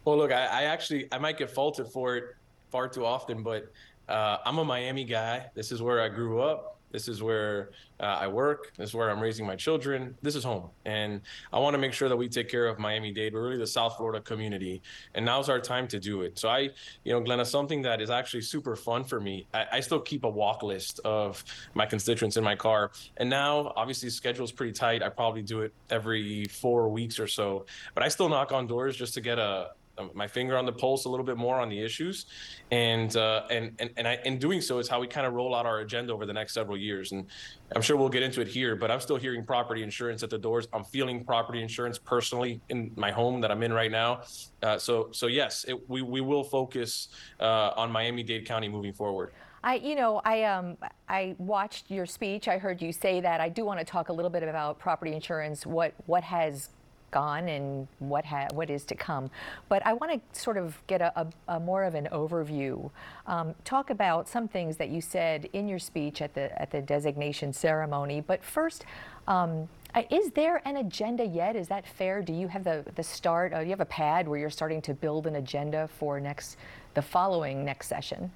[0.05, 2.23] well, look, I, I actually I might get faulted for it
[2.71, 3.71] far too often, but
[4.09, 5.45] uh, I'm a Miami guy.
[5.53, 8.71] This is where I grew up This is where uh, I work.
[8.77, 10.15] This is where I'm raising my children.
[10.21, 10.69] This is home.
[10.85, 13.57] And I want to make sure that we take care of Miami Dade, but really
[13.57, 14.81] the South Florida community.
[15.15, 16.37] And now's our time to do it.
[16.37, 16.69] So I,
[17.03, 19.47] you know, Glenna, something that is actually super fun for me.
[19.55, 22.91] I, I still keep a walk list of my constituents in my car.
[23.17, 25.01] And now, obviously, the schedule is pretty tight.
[25.01, 27.65] I probably do it every four weeks or so.
[27.95, 29.71] But I still knock on doors just to get a,
[30.13, 32.25] my finger on the pulse a little bit more on the issues,
[32.71, 35.53] and uh, and and and I, in doing so is how we kind of roll
[35.53, 37.11] out our agenda over the next several years.
[37.11, 37.25] And
[37.75, 40.37] I'm sure we'll get into it here, but I'm still hearing property insurance at the
[40.37, 40.67] doors.
[40.73, 44.21] I'm feeling property insurance personally in my home that I'm in right now.
[44.61, 49.31] Uh, so so yes, it, we we will focus uh, on Miami-Dade County moving forward.
[49.65, 50.77] I, you know, I um,
[51.07, 52.47] I watched your speech.
[52.47, 53.39] I heard you say that.
[53.39, 55.65] I do want to talk a little bit about property insurance.
[55.65, 56.69] What what has
[57.13, 59.29] gone and what ha- what is to come.
[59.69, 62.89] But I want to sort of get a, a, a more of an overview.
[63.27, 66.81] Um, talk about some things that you said in your speech at the at the
[66.81, 68.21] designation ceremony.
[68.21, 68.85] But first.
[69.27, 69.69] Um,
[70.09, 71.55] is there an agenda yet?
[71.55, 72.23] Is that fair?
[72.23, 73.53] Do you have the the start?
[73.53, 76.57] Uh, you have a pad where you're starting to build an agenda for next,
[76.95, 78.31] the following next session?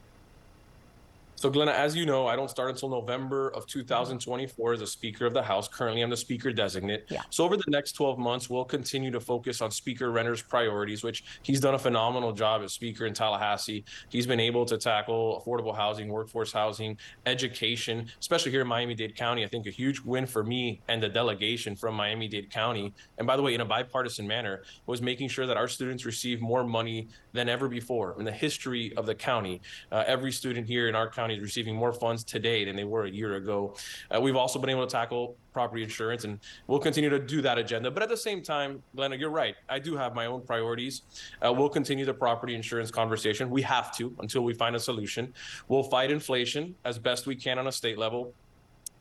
[1.38, 5.28] So, Glenna, as you know, I don't start until November of 2024 as a Speaker
[5.28, 5.68] of the House.
[5.68, 7.06] Currently, I'm the Speaker designate.
[7.10, 7.22] Yeah.
[7.30, 11.24] So, over the next 12 months, we'll continue to focus on Speaker Renner's priorities, which
[11.44, 13.86] he's done a phenomenal job as Speaker in Tallahassee.
[14.10, 16.98] He's been able to tackle affordable housing, workforce housing,
[17.28, 19.46] education, especially here in Miami Dade County.
[19.46, 23.28] I think a huge win for me and the delegation from Miami Dade County, and
[23.28, 26.64] by the way, in a bipartisan manner, was making sure that our students receive more
[26.64, 29.62] money than ever before in the history of the county.
[29.92, 33.06] Uh, every student here in our county is receiving more funds today than they were
[33.06, 33.76] a year ago.
[34.14, 37.58] Uh, we've also been able to tackle property insurance, and we'll continue to do that
[37.58, 37.90] agenda.
[37.90, 39.56] But at the same time, Glenna, you're right.
[39.70, 41.02] I do have my own priorities.
[41.44, 43.50] Uh, we'll continue the property insurance conversation.
[43.50, 45.34] We have to until we find a solution.
[45.68, 48.34] We'll fight inflation as best we can on a state level.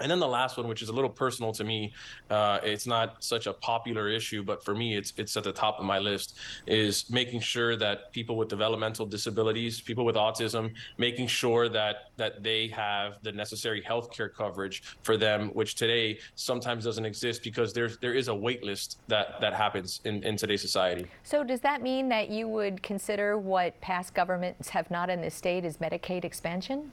[0.00, 1.92] And then the last one, which is a little personal to me,
[2.30, 5.78] uh, it's not such a popular issue, but for me, it's it's at the top
[5.78, 6.38] of my list.
[6.66, 12.42] Is making sure that people with developmental disabilities, people with autism, making sure that that
[12.42, 17.72] they have the necessary health care coverage for them, which today sometimes doesn't exist because
[17.72, 21.06] there's there is a wait list that that happens in in today's society.
[21.22, 25.34] So does that mean that you would consider what past governments have not in this
[25.34, 26.92] state is Medicaid expansion?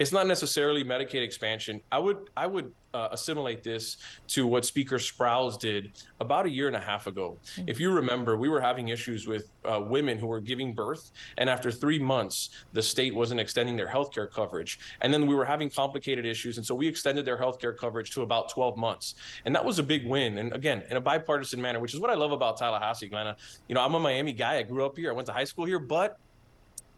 [0.00, 1.82] It's not necessarily Medicaid expansion.
[1.92, 6.68] I would I would uh, assimilate this to what Speaker Sprowls did about a year
[6.68, 7.36] and a half ago.
[7.54, 7.68] Mm-hmm.
[7.68, 11.50] If you remember, we were having issues with uh, women who were giving birth, and
[11.50, 14.80] after three months, the state wasn't extending their health care coverage.
[15.02, 18.10] And then we were having complicated issues, and so we extended their health care coverage
[18.12, 19.16] to about 12 months.
[19.44, 20.38] And that was a big win.
[20.38, 23.36] And again, in a bipartisan manner, which is what I love about Tallahassee, Glenna.
[23.68, 24.56] You know, I'm a Miami guy.
[24.56, 25.10] I grew up here.
[25.10, 26.18] I went to high school here, but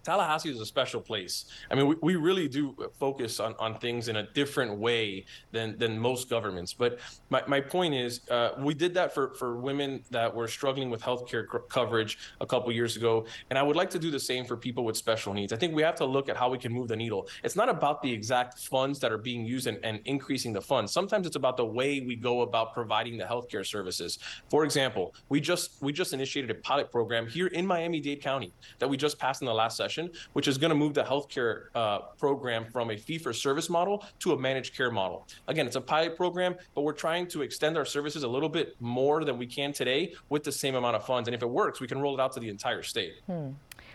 [0.05, 1.47] Tallahassee is a special place.
[1.71, 5.79] I mean, we, we really do focus on, on things in a different way than,
[5.79, 6.73] than most governments.
[6.73, 6.99] But
[7.31, 11.03] my, my point is, uh, we did that for, for women that were struggling with
[11.03, 13.27] healthcare c- coverage a couple years ago.
[13.51, 15.53] And I would like to do the same for people with special needs.
[15.53, 17.29] I think we have to look at how we can move the needle.
[17.45, 20.93] It's not about the exact funds that are being used and, and increasing the funds.
[20.93, 24.19] Sometimes it's about the way we go about providing the healthcare services.
[24.51, 28.89] For example, we just we just initiated a pilot program here in Miami-Dade County that
[28.89, 29.92] we just passed in the last session
[30.33, 34.05] which is going to move the healthcare uh, program from a fee for service model
[34.21, 35.27] to a managed care model.
[35.49, 38.77] Again, it's a pilot program, but we're trying to extend our services a little bit
[38.81, 41.29] more than we can today with the same amount of funds.
[41.29, 43.15] And if it works, we can roll it out to the entire state.
[43.27, 43.51] Hmm.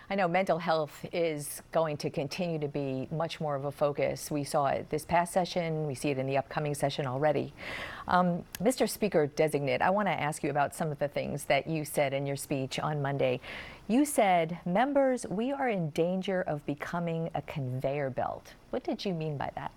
[0.10, 4.32] I know mental health is going to continue to be much more of a focus.
[4.32, 7.54] We saw it this past session, we see it in the upcoming session already.
[8.08, 8.90] Um, Mr.
[8.90, 12.14] Speaker designate, I want to ask you about some of the things that you said
[12.14, 13.42] in your speech on Monday.
[13.90, 18.54] You said, members, we are in danger of becoming a conveyor belt.
[18.70, 19.74] What did you mean by that?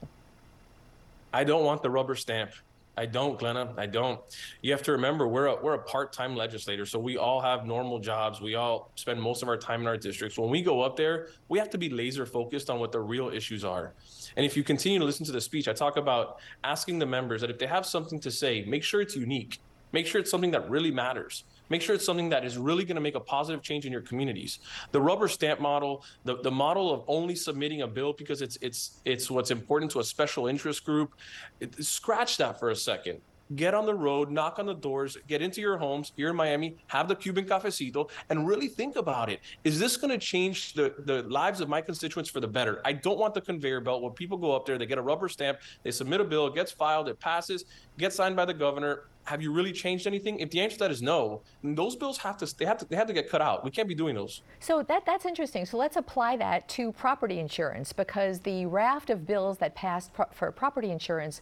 [1.33, 2.53] I don't want the rubber stamp.
[2.97, 3.73] I don't, Glenna.
[3.79, 4.21] I don't.
[4.63, 7.99] You have to remember we're a, we're a part-time legislator, so we all have normal
[7.99, 8.41] jobs.
[8.41, 10.39] We all spend most of our time in our districts.
[10.39, 13.31] When we go up there, we have to be laser focused on what the real
[13.31, 13.95] issues are.
[14.37, 17.41] And if you continue to listen to the speech, I talk about asking the members
[17.41, 19.61] that if they have something to say, make sure it's unique.
[19.93, 21.45] Make sure it's something that really matters.
[21.71, 24.03] Make sure it's something that is really going to make a positive change in your
[24.03, 24.59] communities.
[24.91, 29.01] The rubber stamp model, the, the model of only submitting a bill because it's it's
[29.05, 31.15] it's what's important to a special interest group,
[31.61, 33.21] it, scratch that for a second
[33.55, 36.77] get on the road, knock on the doors, get into your homes here in Miami,
[36.89, 39.41] have the Cuban cafecito, and really think about it.
[39.65, 42.81] Is this going to change the, the lives of my constituents for the better?
[42.85, 45.29] I don't want the conveyor belt where people go up there, they get a rubber
[45.29, 47.65] stamp, they submit a bill, it gets filed, it passes,
[47.99, 50.41] gets signed by the governor, have you really changed anything?
[50.41, 52.85] If the answer to that is no, then those bills have to they have to
[52.87, 53.65] they have to get cut out.
[53.65, 54.43] We can't be doing those.
[54.59, 55.65] So that that's interesting.
[55.67, 60.27] So let's apply that to property insurance because the raft of bills that passed pro-
[60.33, 61.41] for property insurance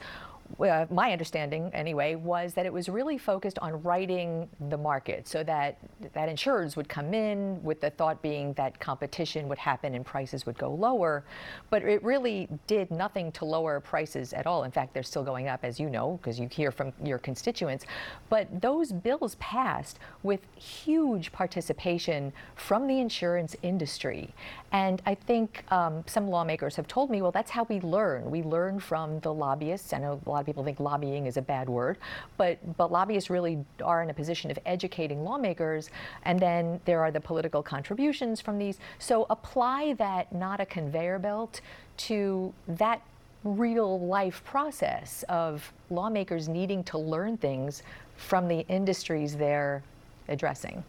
[0.61, 5.45] uh, my understanding anyway was that it was really focused on righting the market so
[5.45, 5.79] that
[6.15, 10.47] that insurers would come in with the thought being that competition would happen and prices
[10.47, 11.25] would go lower.
[11.71, 14.65] But it really did nothing to lower prices at all.
[14.65, 17.85] In fact they're still going up as you know because you hear from your constituents.
[18.29, 24.35] But those bills passed with huge participation from the insurance industry.
[24.73, 28.31] And I think um, some lawmakers have told me well that's how we learn.
[28.31, 29.93] We learn from the lobbyists.
[29.93, 31.99] Know a lot of people think lobbying is a bad word,
[32.37, 35.91] but but lobbyists really are in a position of educating lawmakers,
[36.25, 38.79] and then there are the political contributions from these.
[38.99, 41.61] So apply that not a conveyor belt
[42.09, 43.03] to that
[43.45, 47.83] real life process of lawmakers needing to learn things
[48.17, 49.83] from the industries they're
[50.29, 50.83] addressing.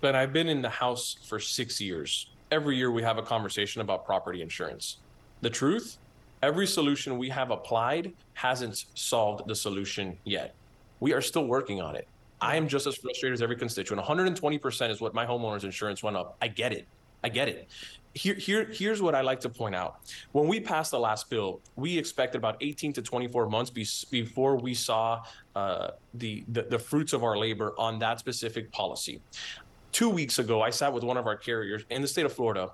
[0.00, 2.26] But I've been in the House for six years.
[2.50, 4.98] Every year we have a conversation about property insurance.
[5.42, 5.96] The truth
[6.42, 10.54] every solution we have applied hasn't solved the solution yet.
[11.00, 12.08] We are still working on it.
[12.40, 14.04] I am just as frustrated as every constituent.
[14.04, 16.36] 120% is what my homeowner's insurance went up.
[16.42, 16.86] I get it.
[17.22, 17.68] I get it.
[18.14, 20.00] Here, here, here's what I like to point out.
[20.32, 24.56] When we passed the last bill, we expected about 18 to 24 months be, before
[24.56, 25.22] we saw
[25.54, 29.22] uh, the, the the fruits of our labor on that specific policy.
[29.92, 32.70] Two weeks ago, I sat with one of our carriers in the state of Florida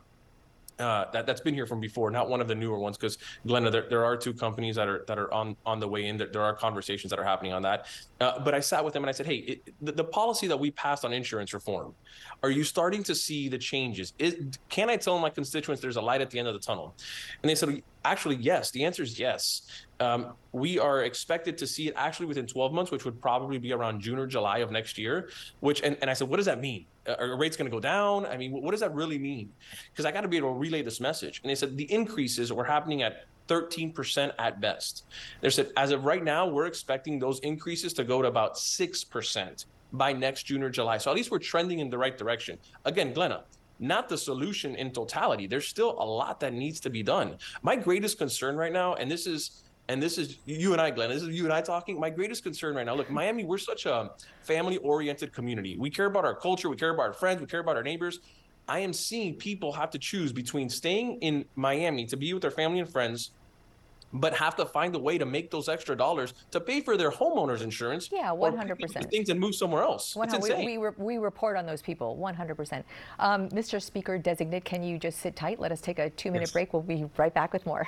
[0.79, 2.97] uh, that that's been here from before, not one of the newer ones.
[2.97, 6.07] Because Glenna, there, there are two companies that are that are on on the way
[6.07, 6.17] in.
[6.17, 7.87] There, there are conversations that are happening on that.
[8.21, 10.59] Uh, but I sat with them and I said, hey, it, the, the, policy that
[10.59, 11.95] we passed on insurance reform,
[12.43, 14.12] are you starting to see the changes?
[14.19, 16.97] Is, can I tell my constituents there's a light at the end of the tunnel?
[17.43, 18.73] And they said, actually, yes.
[18.73, 19.62] The answer is yes.
[20.01, 23.73] Um, we are expected to see it actually within 12 months, which would probably be
[23.73, 25.31] around June or July of next year.
[25.61, 26.87] Which and, and I said, what does that mean?
[27.07, 28.27] Are rates going to go down?
[28.27, 29.51] I mean, what does that really mean?
[29.91, 31.41] Because I got to be able to relay this message.
[31.43, 35.05] And they said the increases were happening at 13% at best.
[35.41, 39.65] They said, as of right now, we're expecting those increases to go to about 6%
[39.93, 40.99] by next June or July.
[40.99, 42.59] So at least we're trending in the right direction.
[42.85, 43.45] Again, Glenna,
[43.79, 45.47] not the solution in totality.
[45.47, 47.37] There's still a lot that needs to be done.
[47.63, 51.09] My greatest concern right now, and this is and this is you and I, Glenn.
[51.09, 51.98] This is you and I talking.
[51.98, 52.94] My greatest concern right now.
[52.94, 54.11] Look, Miami, we're such a
[54.42, 55.77] family-oriented community.
[55.79, 56.68] We care about our culture.
[56.68, 57.40] We care about our friends.
[57.40, 58.20] We care about our neighbors.
[58.68, 62.51] I am seeing people have to choose between staying in Miami to be with their
[62.51, 63.31] family and friends
[64.12, 67.11] but have to find a way to make those extra dollars to pay for their
[67.11, 68.09] homeowners insurance.
[68.11, 69.11] Yeah, 100%.
[69.11, 70.16] Things and move somewhere else.
[70.18, 70.64] It's insane.
[70.64, 72.85] We, we, we, report on those people, 100%.
[73.18, 73.83] Um, Mr.
[73.83, 75.61] Speaker designate, can you just sit tight?
[75.61, 76.53] Let us take a two minute yes.
[76.53, 76.72] break.
[76.72, 77.87] We'll be right back with more.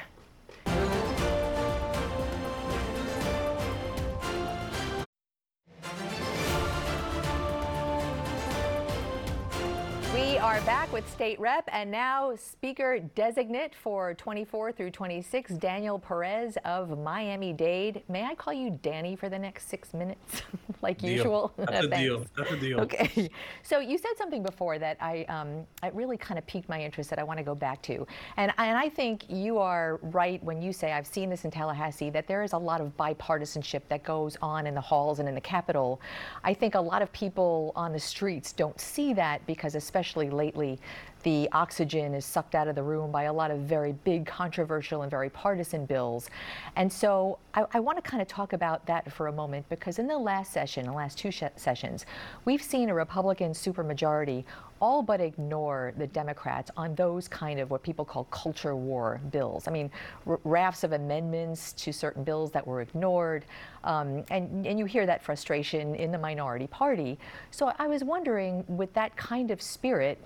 [10.51, 16.59] Are back with State Rep and now Speaker Designate for 24 through 26, Daniel Perez
[16.65, 18.03] of Miami Dade.
[18.09, 20.43] May I call you Danny for the next six minutes,
[20.83, 21.11] like deal.
[21.11, 21.53] usual?
[21.57, 22.27] That's a deal.
[22.37, 22.81] That's a deal.
[22.81, 23.31] Okay.
[23.63, 27.11] So you said something before that I, um, it really kind of piqued my interest
[27.11, 28.05] that I want to go back to,
[28.37, 32.11] and and I think you are right when you say I've seen this in Tallahassee
[32.11, 35.35] that there is a lot of bipartisanship that goes on in the halls and in
[35.35, 36.01] the Capitol.
[36.43, 40.79] I think a lot of people on the streets don't see that because especially lately,
[41.23, 45.03] the oxygen is sucked out of the room by a lot of very big, controversial,
[45.03, 46.31] and very partisan bills.
[46.77, 49.99] And so I, I want to kind of talk about that for a moment because
[49.99, 52.07] in the last session, the last two sessions,
[52.45, 54.45] we've seen a Republican supermajority
[54.81, 59.69] all but ignore the Democrats on those kind of what people call culture war bills.
[59.69, 59.91] I mean,
[60.25, 63.45] rafts of amendments to certain bills that were ignored.
[63.85, 67.19] Um, and, and you hear that frustration in the minority party.
[67.51, 70.19] So I was wondering, with that kind of spirit,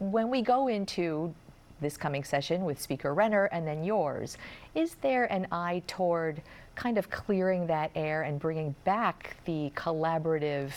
[0.00, 1.32] when we go into
[1.80, 4.36] this coming session with Speaker Renner and then yours,
[4.74, 6.42] is there an eye toward
[6.74, 10.72] kind of clearing that air and bringing back the collaborative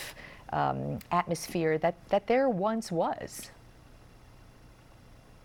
[0.52, 3.50] um, atmosphere that, that there once was?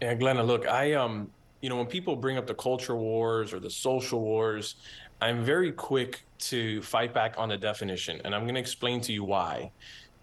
[0.01, 1.29] Yeah, Glenna, look, I um,
[1.61, 4.75] you know, when people bring up the culture wars or the social wars,
[5.21, 9.13] I'm very quick to fight back on the definition, and I'm going to explain to
[9.13, 9.71] you why.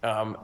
[0.01, 0.37] Um,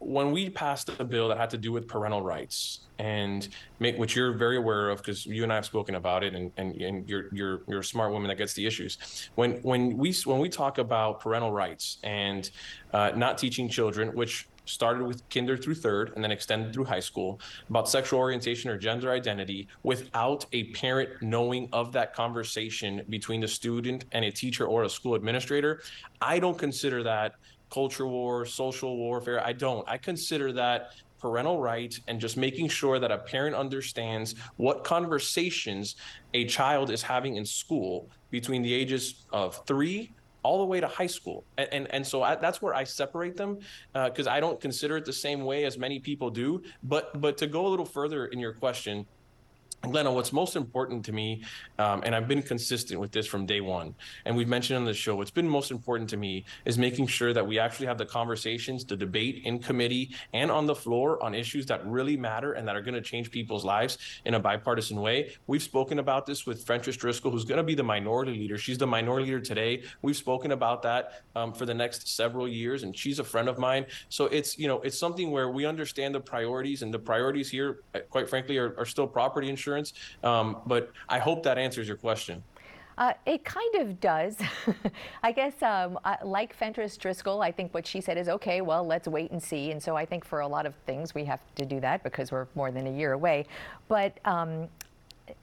[0.00, 3.48] when we passed a bill that had to do with parental rights and
[3.80, 6.52] make, which you're very aware of because you and I have spoken about it and,
[6.56, 9.30] and, and you're, you're, you're a smart woman that gets the issues.
[9.34, 12.50] When, when we, when we talk about parental rights and
[12.92, 17.00] uh, not teaching children, which started with kinder through third and then extended through high
[17.00, 23.40] school about sexual orientation or gender identity without a parent knowing of that conversation between
[23.40, 25.80] the student and a teacher or a school administrator,
[26.20, 27.36] I don't consider that
[27.70, 29.44] culture war, social warfare.
[29.44, 29.88] I don't.
[29.88, 35.96] I consider that parental right and just making sure that a parent understands what conversations
[36.34, 40.12] a child is having in school between the ages of three
[40.44, 43.36] all the way to high school and and, and so I, that's where i separate
[43.36, 43.58] them
[43.92, 47.36] because uh, i don't consider it the same way as many people do but but
[47.38, 49.04] to go a little further in your question
[49.82, 51.44] Glenna, what's most important to me,
[51.78, 54.92] um, and I've been consistent with this from day one, and we've mentioned on the
[54.92, 58.04] show, what's been most important to me is making sure that we actually have the
[58.04, 62.66] conversations, the debate in committee and on the floor on issues that really matter and
[62.66, 65.32] that are going to change people's lives in a bipartisan way.
[65.46, 68.58] We've spoken about this with Fentrice Driskell, who's going to be the minority leader.
[68.58, 69.84] She's the minority leader today.
[70.02, 73.58] We've spoken about that um, for the next several years, and she's a friend of
[73.58, 73.86] mine.
[74.08, 77.80] So it's you know it's something where we understand the priorities, and the priorities here,
[78.10, 79.92] quite frankly, are, are still property insurance insurance.
[80.24, 82.42] Um, but I hope that answers your question.
[82.96, 84.36] Uh, it kind of does.
[85.22, 89.06] I guess, um, like Fentrice Driskell, I think what she said is okay, well, let's
[89.06, 89.70] wait and see.
[89.70, 92.32] And so I think for a lot of things, we have to do that because
[92.32, 93.46] we're more than a year away.
[93.86, 94.68] But um,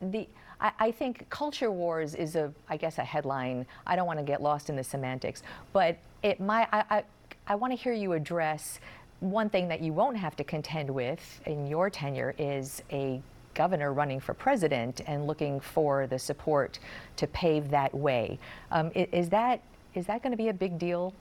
[0.01, 0.27] the.
[0.59, 3.65] I, I think culture wars is a, I guess, a headline.
[3.85, 7.03] I don't want to get lost in the semantics, but it my I, I,
[7.47, 8.79] I want to hear you address
[9.19, 13.21] one thing that you won't have to contend with in your tenure is a
[13.55, 16.77] governor running for president and looking for the support
[17.15, 18.37] to pave that way.
[18.71, 19.61] Um, is that
[19.95, 21.13] is that going to be a big deal?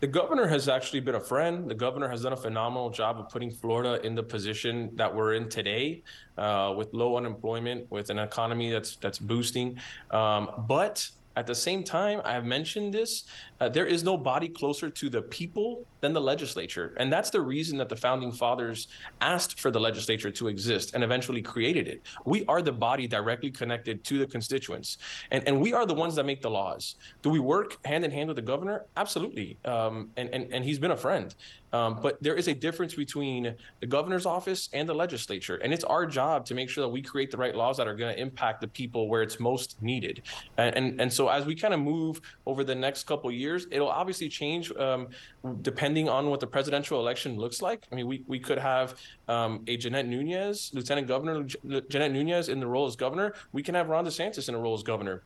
[0.00, 1.68] The governor has actually been a friend.
[1.68, 5.34] The governor has done a phenomenal job of putting Florida in the position that we're
[5.34, 6.02] in today,
[6.38, 9.78] uh, with low unemployment, with an economy that's that's boosting.
[10.10, 11.06] Um, but
[11.40, 13.24] at the same time, I have mentioned this,
[13.60, 16.92] uh, there is no body closer to the people than the legislature.
[16.98, 18.88] And that's the reason that the founding fathers
[19.22, 22.02] asked for the legislature to exist and eventually created it.
[22.26, 24.98] We are the body directly connected to the constituents.
[25.30, 26.96] And, and we are the ones that make the laws.
[27.22, 28.84] Do we work hand in hand with the governor?
[28.98, 29.56] Absolutely.
[29.64, 31.34] Um, and, and, and he's been a friend.
[31.72, 35.56] Um, but there is a difference between the governor's office and the legislature.
[35.56, 37.94] And it's our job to make sure that we create the right laws that are
[37.94, 40.22] going to impact the people where it's most needed.
[40.56, 43.88] And, and, and so as we kind of move over the next couple years, it'll
[43.88, 45.08] obviously change um,
[45.62, 47.86] depending on what the presidential election looks like.
[47.90, 48.94] I mean, we, we could have
[49.28, 53.34] um, a Jeanette Nunez, Lieutenant Governor Jeanette Nunez in the role as governor.
[53.52, 55.22] We can have Ron DeSantis in a role as governor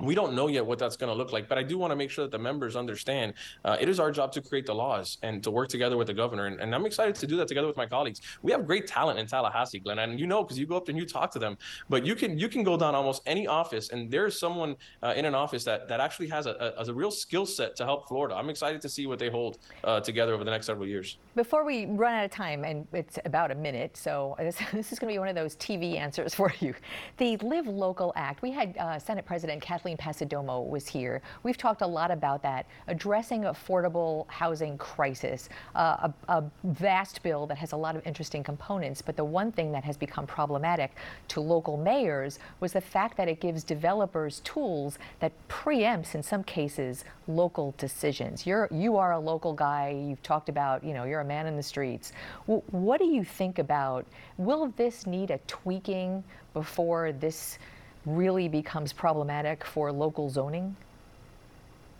[0.00, 1.96] we don't know yet what that's going to look like, but I do want to
[1.96, 3.34] make sure that the members understand
[3.64, 6.14] uh, it is our job to create the laws and to work together with the
[6.14, 6.46] governor.
[6.46, 8.20] And, and, I'm excited to do that together with my colleagues.
[8.42, 10.92] We have great talent in Tallahassee, Glenn, and you know because you go up there
[10.92, 11.58] and you talk to them.
[11.88, 15.14] But you can you can go down almost any office, and there is someone uh,
[15.16, 18.06] in an office that that actually has a, a, a real skill set to help
[18.06, 18.36] Florida.
[18.36, 21.18] I'm excited to see what they hold uh, together over the next several years.
[21.34, 25.00] Before we run out of time, and it's about a minute, so this, this is
[25.00, 26.72] going to be one of those TV answers for you.
[27.16, 28.42] The Live Local Act.
[28.42, 31.22] We had uh, Senate President Kathleen Passidomo was here.
[31.42, 37.46] We've talked a lot about that, addressing affordable housing crisis, uh, a, a vast bill
[37.46, 39.02] that has a lot of interesting components.
[39.02, 40.92] But the one thing that has become problematic
[41.28, 46.44] to local mayors was the fact that it gives developers tools that preempts, in some
[46.44, 48.46] cases, local decisions.
[48.46, 49.90] You're you are a local guy.
[49.90, 52.12] You've talked about you know you're a man in the streets.
[52.46, 54.06] W- what do you think about?
[54.36, 56.24] Will this need a tweaking
[56.54, 57.58] before this?
[58.06, 60.76] Really becomes problematic for local zoning?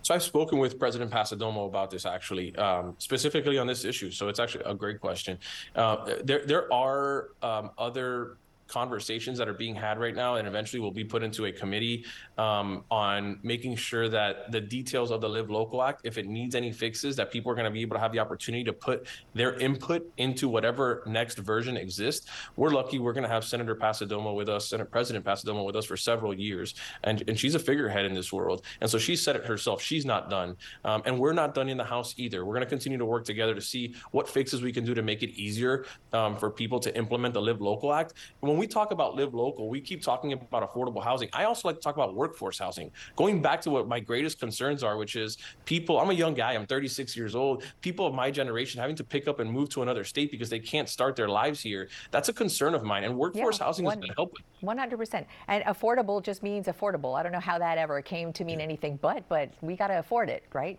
[0.03, 4.11] So I've spoken with President Passidomo about this actually, um, specifically on this issue.
[4.11, 5.39] So it's actually a great question.
[5.75, 8.39] Uh, there, there are um, other
[8.69, 12.05] conversations that are being had right now and eventually will be put into a committee
[12.37, 16.55] um, on making sure that the details of the live local act if it needs
[16.55, 19.07] any fixes that people are going to be able to have the opportunity to put
[19.35, 22.29] their input into whatever next version exists.
[22.57, 25.87] We're lucky we're going to have senator passidomo with us senate president passidomo with us
[25.87, 29.35] for several years and, and she's a figurehead in this world and so she said
[29.35, 30.57] it herself she's not done.
[30.85, 32.45] Um, and we're not done in the house either.
[32.45, 35.03] We're going to continue to work together to see what fixes we can do to
[35.03, 38.15] make it easier um, for people to implement the live local act.
[38.41, 41.29] When we talk about live local, we keep talking about affordable housing.
[41.33, 42.91] I also like to talk about workforce housing.
[43.17, 46.53] Going back to what my greatest concerns are, which is people, I'm a young guy,
[46.55, 49.83] I'm 36 years old, people of my generation having to pick up and move to
[49.83, 51.89] another state because they can't start their lives here.
[52.11, 53.05] That's a concern of mine.
[53.05, 55.25] And workforce yeah, housing one, is going to help with 100%.
[55.49, 57.19] And affordable just means affordable.
[57.19, 59.99] I don't know how that ever came to mean anything but, but we got to
[59.99, 60.79] afford it, right?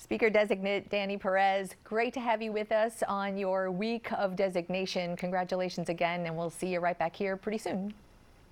[0.00, 5.16] Speaker designate Danny Perez, great to have you with us on your week of designation.
[5.16, 7.92] Congratulations again, and we'll see you right back here pretty soon.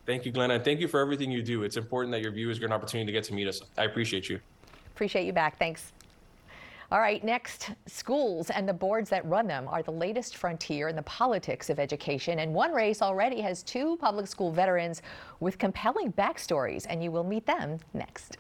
[0.06, 1.62] Thank you, Glenna, and thank you for everything you do.
[1.62, 3.62] It's important that your viewers get an opportunity to get to meet us.
[3.78, 4.40] I appreciate you.
[4.94, 5.56] Appreciate you back.
[5.56, 5.92] Thanks.
[6.90, 10.96] All right, next, schools and the boards that run them are the latest frontier in
[10.96, 12.40] the politics of education.
[12.40, 15.00] And one race already has two public school veterans
[15.38, 18.38] with compelling backstories, and you will meet them next.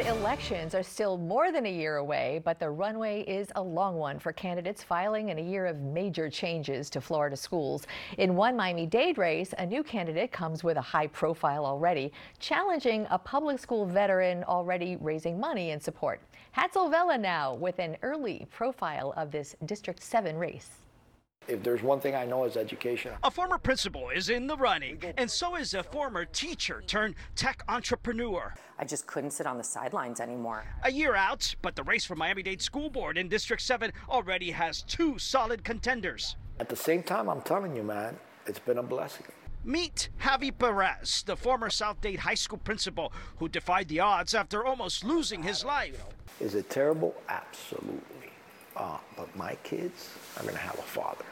[0.00, 4.18] Elections are still more than a year away, but the runway is a long one
[4.18, 7.86] for candidates filing in a year of major changes to Florida schools.
[8.18, 13.06] In one Miami Dade race, a new candidate comes with a high profile already, challenging
[13.10, 16.20] a public school veteran already raising money in support.
[16.54, 20.85] Hatzel Vera now with an early profile of this District 7 race.
[21.48, 23.12] If there's one thing I know is education.
[23.22, 27.62] A former principal is in the running, and so is a former teacher turned tech
[27.68, 28.52] entrepreneur.
[28.78, 30.64] I just couldn't sit on the sidelines anymore.
[30.82, 34.50] A year out, but the race for Miami Dade School Board in District 7 already
[34.50, 36.36] has two solid contenders.
[36.58, 38.16] At the same time, I'm telling you, man,
[38.46, 39.26] it's been a blessing.
[39.64, 44.64] Meet Javi Perez, the former South Dade High School principal who defied the odds after
[44.64, 46.04] almost losing his life.
[46.40, 47.14] Is it terrible?
[47.28, 48.02] Absolutely.
[48.76, 51.24] Uh, but my kids are going to have a father.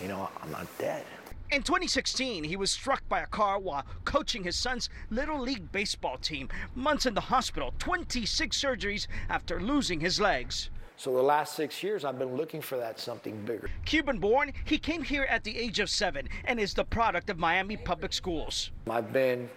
[0.00, 1.04] You know, I'm not dead.
[1.50, 6.18] In 2016, he was struck by a car while coaching his son's Little League baseball
[6.18, 6.48] team.
[6.74, 10.70] Months in the hospital, 26 surgeries after losing his legs.
[10.96, 13.70] So the last six years, I've been looking for that something bigger.
[13.84, 17.38] Cuban born, he came here at the age of seven and is the product of
[17.38, 18.70] Miami Public Schools.
[18.90, 19.48] I've been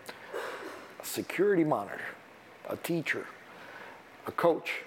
[1.02, 2.02] a security monitor,
[2.70, 3.26] a teacher,
[4.28, 4.82] a coach,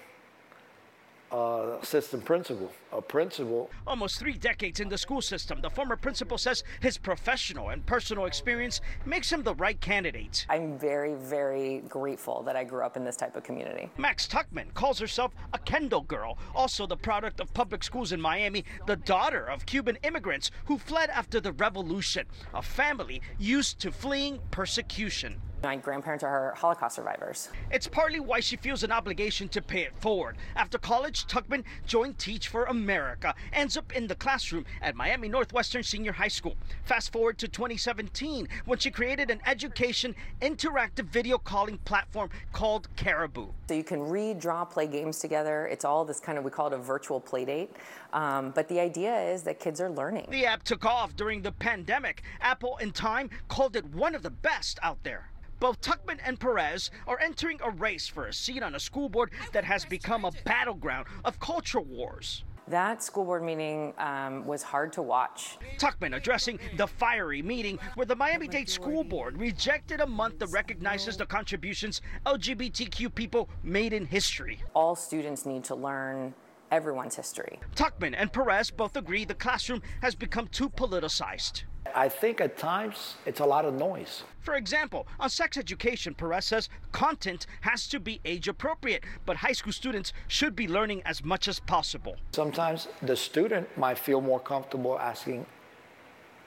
[1.33, 3.69] uh, assistant principal, a principal.
[3.87, 8.25] Almost three decades in the school system, the former principal says his professional and personal
[8.25, 10.45] experience makes him the right candidate.
[10.49, 13.89] I'm very, very grateful that I grew up in this type of community.
[13.97, 18.63] Max Tuckman calls herself a Kendall girl, also the product of public schools in Miami,
[18.85, 24.39] the daughter of Cuban immigrants who fled after the revolution, a family used to fleeing
[24.51, 25.41] persecution.
[25.63, 27.47] My grandparents are Holocaust survivors.
[27.71, 30.35] It's partly why she feels an obligation to pay it forward.
[30.57, 35.81] After college, Tuckman joined Teach for America, ends up in the classroom at Miami Northwestern
[35.81, 36.57] Senior High School.
[36.83, 43.49] Fast forward to 2017 when she created an education interactive video calling platform called Caribu.
[43.69, 45.67] So you can read, draw, play games together.
[45.67, 47.71] It's all this kind of, we call it a virtual play date.
[48.11, 50.27] Um, but the idea is that kids are learning.
[50.29, 52.23] The app took off during the pandemic.
[52.41, 55.29] Apple in Time called it one of the best out there.
[55.63, 59.31] Both Tuckman and Perez are entering a race for a seat on a school board
[59.53, 62.43] that has become a battleground of culture wars.
[62.67, 65.57] That school board meeting um, was hard to watch.
[65.77, 70.47] Tuckman addressing the fiery meeting where the Miami Dade School Board rejected a month that
[70.47, 74.61] recognizes the contributions LGBTQ people made in history.
[74.73, 76.33] All students need to learn
[76.71, 77.61] everyone's history.
[77.73, 81.63] Tuckman and Perez both agree the classroom has become too politicized.
[81.95, 84.23] I think at times it's a lot of noise.
[84.39, 89.51] For example, on sex education, Perez says content has to be age appropriate, but high
[89.51, 92.15] school students should be learning as much as possible.
[92.31, 95.45] Sometimes the student might feel more comfortable asking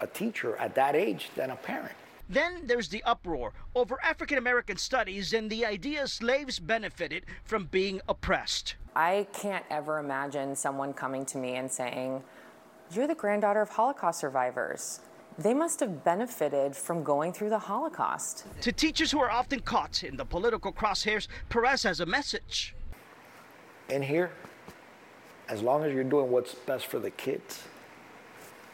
[0.01, 1.95] a teacher at that age than a parent.
[2.29, 8.01] Then there's the uproar over African American studies and the idea slaves benefited from being
[8.09, 8.75] oppressed.
[8.97, 12.25] I can't ever imagine someone coming to me and saying,
[12.91, 15.01] You're the granddaughter of Holocaust survivors.
[15.39, 18.47] They must have benefited from going through the Holocaust.
[18.63, 22.75] To teachers who are often caught in the political crosshairs, Perez has a message.
[23.91, 24.31] In here,
[25.49, 27.65] as long as you're doing what's best for the kids,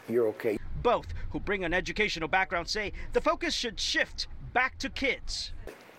[0.07, 0.57] you're okay.
[0.81, 5.51] Both, who bring an educational background, say the focus should shift back to kids.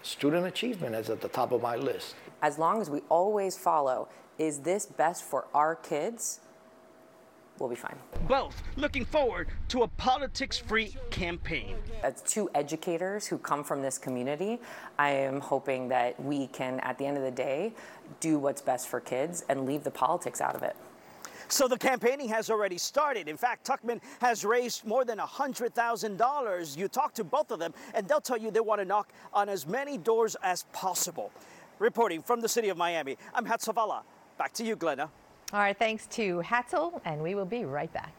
[0.02, 2.14] Student achievement is at the top of my list.
[2.40, 4.08] As long as we always follow,
[4.38, 6.40] is this best for our kids?
[7.58, 7.96] We'll be fine.
[8.26, 11.76] Both looking forward to a politics free campaign.
[12.02, 14.58] As two educators who come from this community,
[14.98, 17.72] I am hoping that we can, at the end of the day,
[18.18, 20.74] do what's best for kids and leave the politics out of it.
[21.48, 23.28] So the campaigning has already started.
[23.28, 26.76] In fact, Tuckman has raised more than $100,000.
[26.76, 29.48] You talk to both of them, and they'll tell you they want to knock on
[29.48, 31.30] as many doors as possible.
[31.78, 34.02] Reporting from the city of Miami, I'm Hatzel Vera.
[34.38, 35.10] Back to you, Glenna.
[35.54, 38.12] All right, thanks to Hatzel, and we will be right back.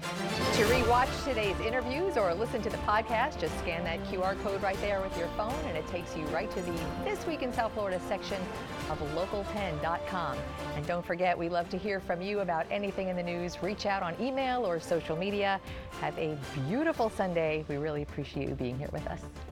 [0.00, 4.80] To rewatch today's interviews or listen to the podcast, just scan that QR code right
[4.80, 6.72] there with your phone, and it takes you right to the
[7.04, 8.40] This Week in South Florida section
[8.88, 10.38] of local10.com.
[10.76, 13.62] And don't forget, we love to hear from you about anything in the news.
[13.62, 15.60] Reach out on email or social media.
[16.00, 16.38] Have a
[16.70, 17.66] beautiful Sunday.
[17.68, 19.20] We really appreciate you being here with us.